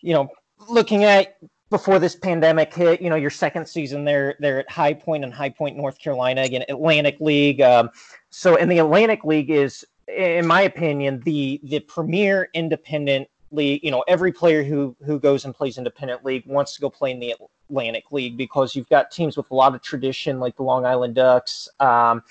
[0.00, 0.28] you know,
[0.68, 1.36] looking at
[1.70, 5.34] before this pandemic hit, you know, your second season there, there at High Point and
[5.34, 7.60] High Point, North Carolina, again, Atlantic League.
[7.60, 7.90] Um,
[8.38, 9.82] so, and the Atlantic League is,
[10.14, 13.82] in my opinion, the the premier independent league.
[13.82, 17.12] You know, every player who who goes and plays independent league wants to go play
[17.12, 17.34] in the
[17.70, 21.14] Atlantic League because you've got teams with a lot of tradition, like the Long Island
[21.14, 21.66] Ducks.
[21.80, 22.22] Um,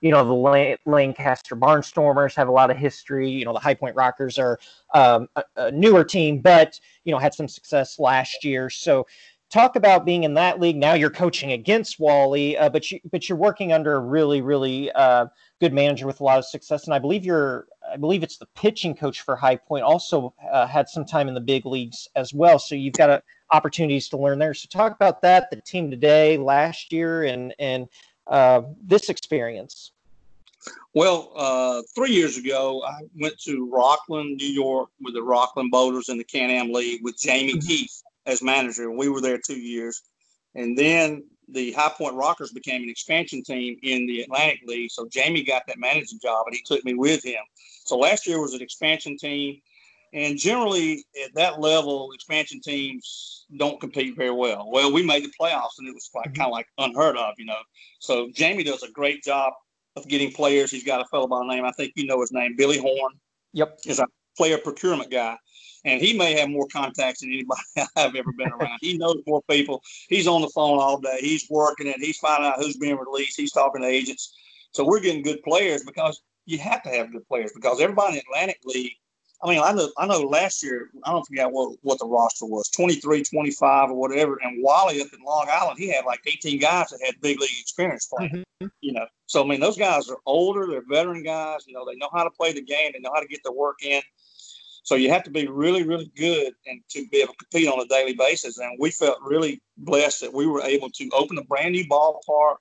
[0.00, 3.28] you know, the Lancaster Barnstormers have a lot of history.
[3.28, 4.60] You know, the High Point Rockers are
[4.94, 8.70] um, a, a, newer team, but, you know, had some success last year.
[8.70, 9.08] So,
[9.50, 10.76] talk about being in that league.
[10.76, 14.90] Now you're coaching against Wally, uh, but, you, but you're working under a really, really
[14.92, 15.26] uh,
[15.60, 16.84] good manager with a lot of success.
[16.84, 20.66] And I believe you're, I believe it's the pitching coach for High Point, also uh,
[20.66, 22.58] had some time in the big leagues as well.
[22.58, 24.54] So, you've got a, opportunities to learn there.
[24.54, 27.88] So, talk about that, the team today, last year, and, and,
[28.26, 29.92] uh, this experience?
[30.94, 36.08] Well, uh, three years ago, I went to Rockland, New York, with the Rockland Boulders
[36.08, 37.66] in the Can-Am League with Jamie mm-hmm.
[37.66, 40.02] Keith as manager, and we were there two years.
[40.54, 44.90] And then the High Point Rockers became an expansion team in the Atlantic League.
[44.90, 47.40] So Jamie got that managing job, and he took me with him.
[47.84, 49.60] So last year was an expansion team,
[50.12, 54.70] and generally at that level, expansion teams don't compete very well.
[54.70, 57.46] Well, we made the playoffs, and it was like, kind of like unheard of, you
[57.46, 57.58] know.
[57.98, 59.52] So Jamie does a great job
[59.96, 60.70] of getting players.
[60.70, 63.12] He's got a fellow by the name, I think you know his name, Billy Horn.
[63.54, 63.78] Yep.
[63.86, 65.36] Is a player procurement guy.
[65.84, 67.60] And he may have more contacts than anybody
[67.96, 68.78] I've ever been around.
[68.80, 69.82] he knows more people.
[70.08, 71.18] He's on the phone all day.
[71.20, 71.96] He's working it.
[72.00, 73.38] He's finding out who's being released.
[73.38, 74.34] He's talking to agents.
[74.72, 78.14] So we're getting good players because you have to have good players because everybody in
[78.16, 78.96] the Atlantic League
[79.42, 82.44] I mean, I know I know last year, I don't forget what, what the roster
[82.44, 84.38] was 23, 25, or whatever.
[84.42, 87.50] And Wally up in Long Island, he had like 18 guys that had big league
[87.60, 88.44] experience playing.
[88.60, 88.66] Mm-hmm.
[88.80, 91.66] You know, so I mean, those guys are older, they're veteran guys.
[91.68, 93.52] You know, they know how to play the game, they know how to get their
[93.52, 94.02] work in.
[94.88, 97.78] So you have to be really, really good and to be able to compete on
[97.78, 98.56] a daily basis.
[98.56, 102.56] And we felt really blessed that we were able to open a brand new ballpark,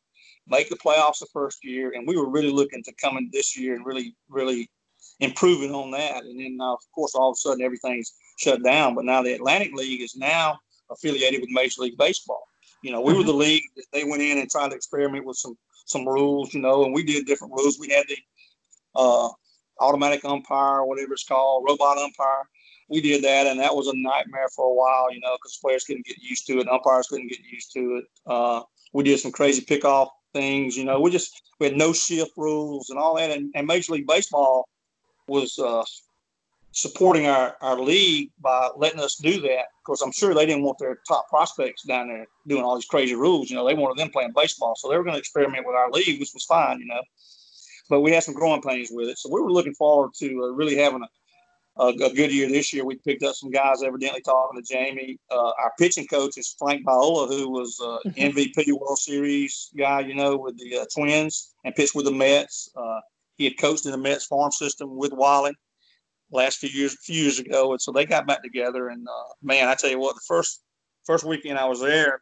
[0.46, 3.58] make the playoffs the first year, and we were really looking to come in this
[3.58, 4.70] year and really, really
[5.22, 6.26] improving on that.
[6.26, 8.94] And then, uh, of course, all of a sudden everything's shut down.
[8.94, 10.60] But now the Atlantic League is now
[10.92, 12.44] affiliated with Major League Baseball.
[12.84, 13.20] You know, we mm-hmm.
[13.20, 16.54] were the league that they went in and tried to experiment with some some rules.
[16.54, 17.80] You know, and we did different rules.
[17.80, 18.18] We had the
[18.96, 19.30] uh,
[19.80, 22.44] automatic umpire, whatever it's called, robot umpire.
[22.90, 25.12] We did that, and that was a nightmare for a while.
[25.14, 28.06] You know, because players couldn't get used to it, umpires couldn't get used to it.
[28.26, 28.62] Uh,
[28.94, 30.78] we did some crazy pickoff things.
[30.78, 33.32] You know, we just we had no shift rules and all that.
[33.32, 34.68] And, and Major League Baseball
[35.28, 35.84] was uh,
[36.72, 39.66] supporting our, our league by letting us do that.
[39.86, 43.16] Because I'm sure they didn't want their top prospects down there doing all these crazy
[43.16, 43.50] rules.
[43.50, 45.90] You know, they wanted them playing baseball, so they were going to experiment with our
[45.92, 46.80] league, which was fine.
[46.80, 47.02] You know,
[47.90, 50.48] but we had some growing pains with it, so we were looking forward to uh,
[50.54, 52.86] really having a, a, a, good year this year.
[52.86, 55.20] We picked up some guys, evidently talking to Jamie.
[55.32, 60.16] Uh, our pitching coach is Frank Viola, who was uh, MVP World Series guy, you
[60.16, 62.70] know, with the uh, Twins and pitched with the Mets.
[62.76, 63.00] Uh,
[63.38, 65.54] he had coached in the Mets farm system with Wally
[66.32, 68.90] last few years, few years ago, and so they got back together.
[68.90, 70.62] And uh, man, I tell you what, the first
[71.06, 72.22] first weekend I was there,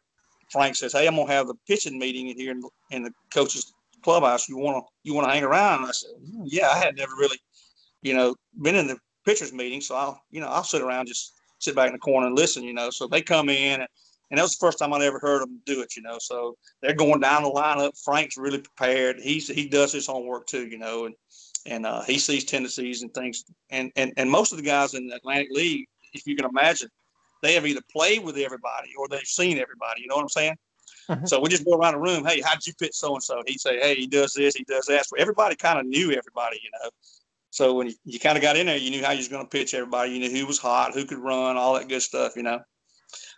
[0.50, 3.72] Frank says, "Hey, I'm gonna have the pitching meeting in here in, in the coaches
[4.06, 4.48] clubhouse.
[4.48, 7.38] You wanna you wanna hang around?" And I said, hmm, "Yeah, I had never really,
[8.02, 11.34] you know, been in the pitchers meeting, so I'll you know I'll sit around just
[11.58, 13.88] sit back in the corner and listen, you know." So they come in and
[14.30, 16.18] and that was the first time I'd ever heard them do it, you know.
[16.20, 17.92] So they're going down the lineup.
[18.02, 19.20] Frank's really prepared.
[19.20, 21.14] He's he does his homework too, you know, and
[21.66, 23.44] and uh, he sees tendencies and things.
[23.70, 26.88] And and and most of the guys in the Atlantic League, if you can imagine,
[27.42, 30.02] they have either played with everybody or they've seen everybody.
[30.02, 30.56] You know what I'm saying?
[31.08, 31.26] Mm-hmm.
[31.26, 32.24] So we just go around the room.
[32.24, 33.42] Hey, how'd you pitch so and so?
[33.46, 35.06] He'd say, Hey, he does this, he does that.
[35.06, 36.90] So everybody kind of knew everybody, you know.
[37.50, 39.44] So when you, you kind of got in there, you knew how you was going
[39.44, 40.12] to pitch everybody.
[40.12, 42.60] You knew who was hot, who could run, all that good stuff, you know.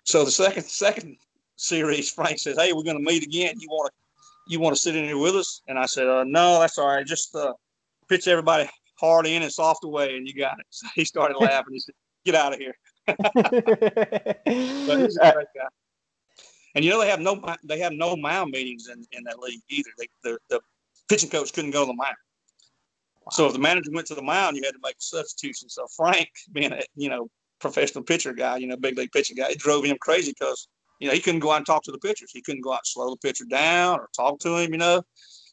[0.04, 1.16] So the second second
[1.56, 3.54] series, Frank says, "Hey, we're going to meet again.
[3.60, 6.24] You want to you want to sit in here with us?" And I said, uh,
[6.24, 7.06] "No, that's all right.
[7.06, 7.52] Just uh,
[8.08, 11.74] pitch everybody hard in and soft away, and you got it." So he started laughing.
[11.74, 11.94] He said,
[12.24, 12.74] "Get out of here."
[13.06, 13.20] but
[14.98, 15.68] he's a great guy.
[16.74, 19.60] And you know they have no they have no mound meetings in, in that league
[19.68, 19.90] either.
[19.98, 20.60] They, the the
[21.08, 22.16] pitching coach couldn't go to the mound.
[23.22, 23.30] Wow.
[23.32, 25.68] So if the manager went to the mound, you had to make a substitution.
[25.68, 27.28] So Frank, being a you know
[27.60, 29.50] professional pitcher guy, you know, big league pitching guy.
[29.50, 30.68] It drove him crazy because,
[31.00, 32.30] you know, he couldn't go out and talk to the pitchers.
[32.32, 35.02] He couldn't go out and slow the pitcher down or talk to him, you know,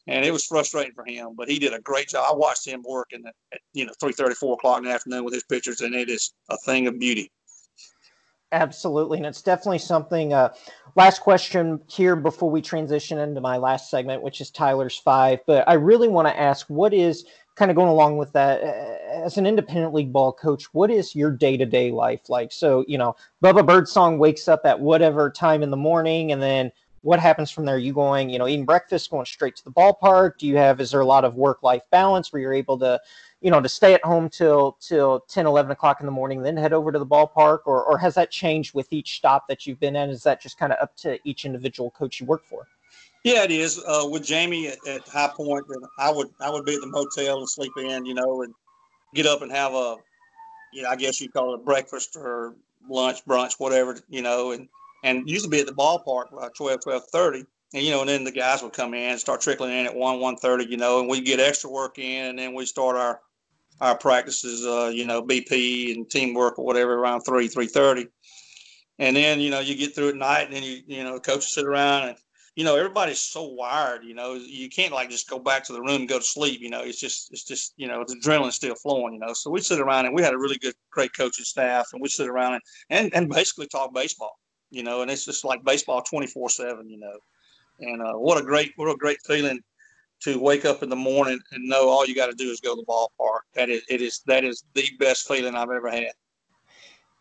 [0.06, 1.30] and it was frustrating for him.
[1.36, 2.26] But he did a great job.
[2.28, 4.92] I watched him work in the, at, you know, three thirty, four o'clock in the
[4.92, 7.30] afternoon with his pitchers, and it is a thing of beauty.
[8.52, 9.18] Absolutely.
[9.18, 10.32] And it's definitely something.
[10.32, 10.52] Uh,
[10.94, 15.40] last question here before we transition into my last segment, which is Tyler's five.
[15.46, 17.26] But I really want to ask what is
[17.56, 21.30] kind of going along with that, as an independent league ball coach, what is your
[21.30, 22.52] day to day life like?
[22.52, 26.70] So, you know, Bubba Birdsong wakes up at whatever time in the morning, and then
[27.06, 27.78] what happens from there?
[27.78, 30.38] You going, you know, eating breakfast, going straight to the ballpark?
[30.38, 33.00] Do you have, is there a lot of work life balance where you're able to,
[33.40, 36.56] you know, to stay at home till till 10, 11 o'clock in the morning, then
[36.56, 37.60] head over to the ballpark?
[37.66, 40.10] Or, or has that changed with each stop that you've been in?
[40.10, 42.66] Is that just kind of up to each individual coach you work for?
[43.22, 43.80] Yeah, it is.
[43.86, 45.64] Uh, with Jamie at, at High Point,
[46.00, 48.52] I would I would be at the motel and sleep in, you know, and
[49.14, 49.96] get up and have a,
[50.72, 52.56] you know, I guess you call it a breakfast or
[52.90, 54.68] lunch, brunch, whatever, you know, and
[55.06, 57.44] and used to be at the ballpark by 12, 12.30.
[57.74, 59.94] And, you know, and then the guys would come in and start trickling in at
[59.94, 63.20] 1, 1.30, you know, and we get extra work in, and then we start our
[63.82, 68.06] our practices, uh, you know, BP and teamwork or whatever around 3, 3.30.
[68.98, 71.52] And then, you know, you get through at night, and then, you, you know, coaches
[71.52, 72.16] sit around and
[72.56, 75.80] you know, everybody's so wired, you know, you can't like just go back to the
[75.80, 78.54] room and go to sleep, you know, it's just, it's just, you know, the adrenaline's
[78.54, 81.14] still flowing, you know, so we sit around and we had a really good, great
[81.14, 84.38] coaching staff and we sit around and, and, and basically talk baseball,
[84.70, 87.18] you know, and it's just like baseball 24 seven, you know,
[87.80, 89.60] and uh, what a great, what a great feeling
[90.20, 92.74] to wake up in the morning and know all you got to do is go
[92.74, 93.40] to the ballpark.
[93.54, 96.12] That is, it is, that is the best feeling I've ever had.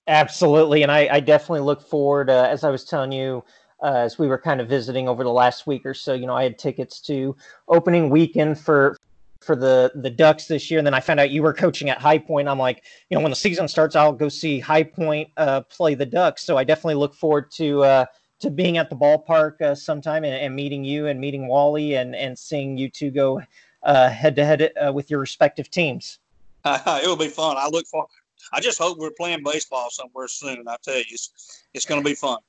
[0.08, 0.84] Absolutely.
[0.84, 3.44] And I, I definitely look forward, uh, as I was telling you,
[3.84, 6.14] uh, as we were kind of visiting over the last week or so.
[6.14, 7.36] You know, I had tickets to
[7.68, 8.98] opening weekend for
[9.46, 12.00] for the the Ducks this year, and then I found out you were coaching at
[12.00, 12.48] High Point.
[12.48, 15.94] I'm like, you know, when the season starts, I'll go see High Point uh, play
[15.94, 16.44] the Ducks.
[16.44, 18.06] So I definitely look forward to uh,
[18.40, 22.16] to being at the ballpark uh, sometime and, and, meeting you and meeting Wally and
[22.16, 23.42] and seeing you two go
[23.86, 26.20] head to head with your respective teams.
[26.66, 27.56] it will be fun.
[27.58, 28.08] I look for.
[28.52, 30.60] I just hope we're playing baseball somewhere soon.
[30.60, 32.40] And I tell you, it's it's going to be fun.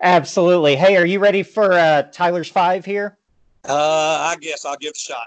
[0.00, 0.76] Absolutely.
[0.76, 3.18] Hey, are you ready for uh, Tyler's five here?
[3.68, 5.26] Uh, I guess I'll give it a shot.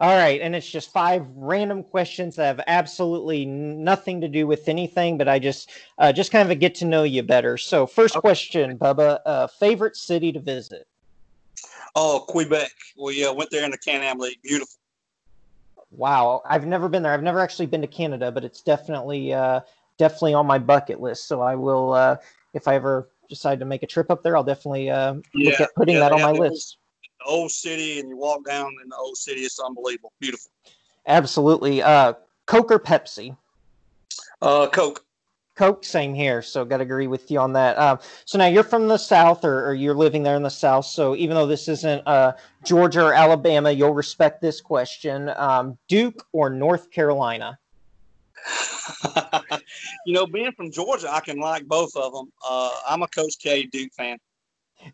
[0.00, 4.68] All right, and it's just five random questions that have absolutely nothing to do with
[4.68, 7.56] anything, but I just uh, just kind of get to know you better.
[7.56, 8.20] So, first okay.
[8.20, 10.86] question, Bubba, uh, favorite city to visit?
[11.96, 12.70] Oh, Quebec.
[12.96, 14.38] We uh, went there in the Can-Am League.
[14.44, 14.76] Beautiful.
[15.90, 17.12] Wow, I've never been there.
[17.12, 19.62] I've never actually been to Canada, but it's definitely uh,
[19.96, 21.26] definitely on my bucket list.
[21.26, 22.18] So I will, uh,
[22.54, 25.60] if I ever decide to make a trip up there, I'll definitely uh, yeah, look
[25.60, 26.78] at putting yeah, that on my list
[27.28, 29.42] old city and you walk down in the old city.
[29.42, 30.50] It's unbelievable, beautiful.
[31.06, 31.82] Absolutely.
[31.82, 32.14] Uh,
[32.46, 33.36] Coke or Pepsi?
[34.42, 35.04] Uh, Coke.
[35.56, 36.40] Coke, same here.
[36.40, 37.76] So, got to agree with you on that.
[37.78, 40.86] Um, so now you're from the South, or, or, you're living there in the South.
[40.86, 46.24] So even though this isn't uh, Georgia or Alabama, you'll respect this question: um, Duke
[46.30, 47.58] or North Carolina?
[50.06, 52.32] you know, being from Georgia, I can like both of them.
[52.48, 54.18] Uh, I'm a Coach K Duke fan.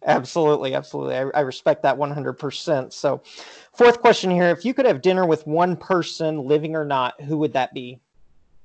[0.07, 1.17] Absolutely, absolutely.
[1.17, 2.93] I, I, respect that 100%.
[2.93, 3.23] So,
[3.73, 7.39] fourth question here: If you could have dinner with one person, living or not, who
[7.39, 8.01] would that be?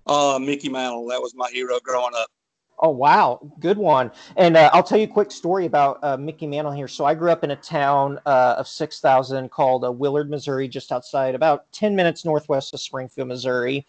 [0.07, 1.07] Uh, Mickey Mantle.
[1.07, 2.29] That was my hero growing up.
[2.81, 4.09] Oh wow, good one.
[4.37, 6.87] And uh, I'll tell you a quick story about uh, Mickey Mantle here.
[6.87, 10.67] So I grew up in a town uh, of six thousand called uh, Willard, Missouri,
[10.67, 13.85] just outside, about ten minutes northwest of Springfield, Missouri.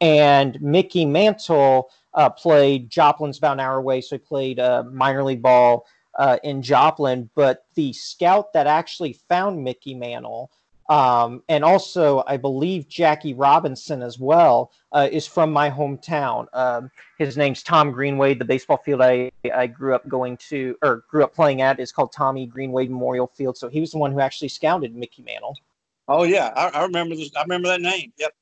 [0.00, 5.22] And Mickey Mantle uh, played Joplin's about an hour away, so he played uh, minor
[5.22, 5.86] league ball
[6.16, 10.50] uh, in Joplin, but the scout that actually found Mickey Mantle,
[10.88, 16.46] um, and also I believe Jackie Robinson as well, uh, is from my hometown.
[16.52, 18.38] Um, his name's Tom Greenwade.
[18.38, 21.90] The baseball field I, I grew up going to or grew up playing at is
[21.90, 23.56] called Tommy Greenwade Memorial Field.
[23.56, 25.56] So he was the one who actually scouted Mickey Mantle.
[26.06, 27.30] Oh yeah, I, I remember this.
[27.36, 28.12] I remember that name.
[28.18, 28.32] Yep.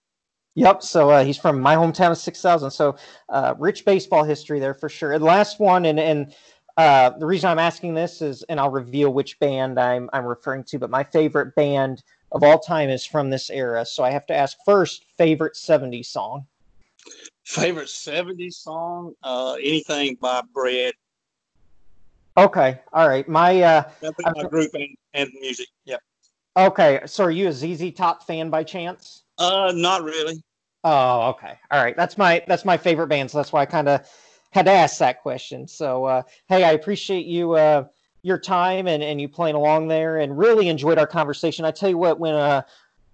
[0.54, 0.82] Yep.
[0.82, 2.70] So uh, he's from my hometown of 6,000.
[2.70, 2.96] So
[3.30, 5.12] uh, rich baseball history there for sure.
[5.12, 6.34] And last one, and and
[6.76, 10.64] uh, the reason I'm asking this is, and I'll reveal which band I'm I'm referring
[10.64, 13.84] to, but my favorite band of all time is from this era.
[13.84, 16.46] So I have to ask first, favorite '70s song.
[17.44, 19.14] Favorite '70s song?
[19.22, 20.94] Uh, anything by Bread.
[22.36, 23.28] Okay, all right.
[23.28, 25.68] My uh, my group and, and music.
[25.84, 26.00] Yep.
[26.56, 29.24] Okay, so are you a ZZ Top fan by chance?
[29.38, 30.42] Uh, not really.
[30.84, 31.58] Oh, okay.
[31.70, 31.96] All right.
[31.96, 34.08] That's my that's my favorite band, so that's why I kind of
[34.52, 35.66] had to ask that question.
[35.66, 37.86] So, uh, hey, I appreciate you uh,
[38.22, 41.64] your time and, and you playing along there, and really enjoyed our conversation.
[41.64, 42.62] I tell you what, when uh,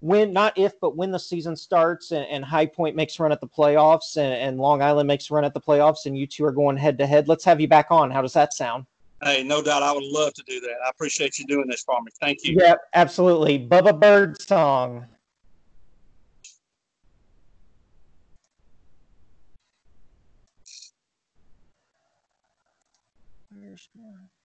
[0.01, 3.41] when not if but when the season starts and, and High Point makes run at
[3.41, 6.53] the playoffs and, and Long Island makes run at the playoffs, and you two are
[6.53, 8.11] going head to head, let's have you back on.
[8.11, 8.85] How does that sound?
[9.23, 9.83] Hey, no doubt.
[9.83, 10.77] I would love to do that.
[10.87, 12.11] I appreciate you doing this for me.
[12.21, 12.57] Thank you.
[12.61, 13.59] Yeah, absolutely.
[13.59, 15.07] Bubba Birdsong.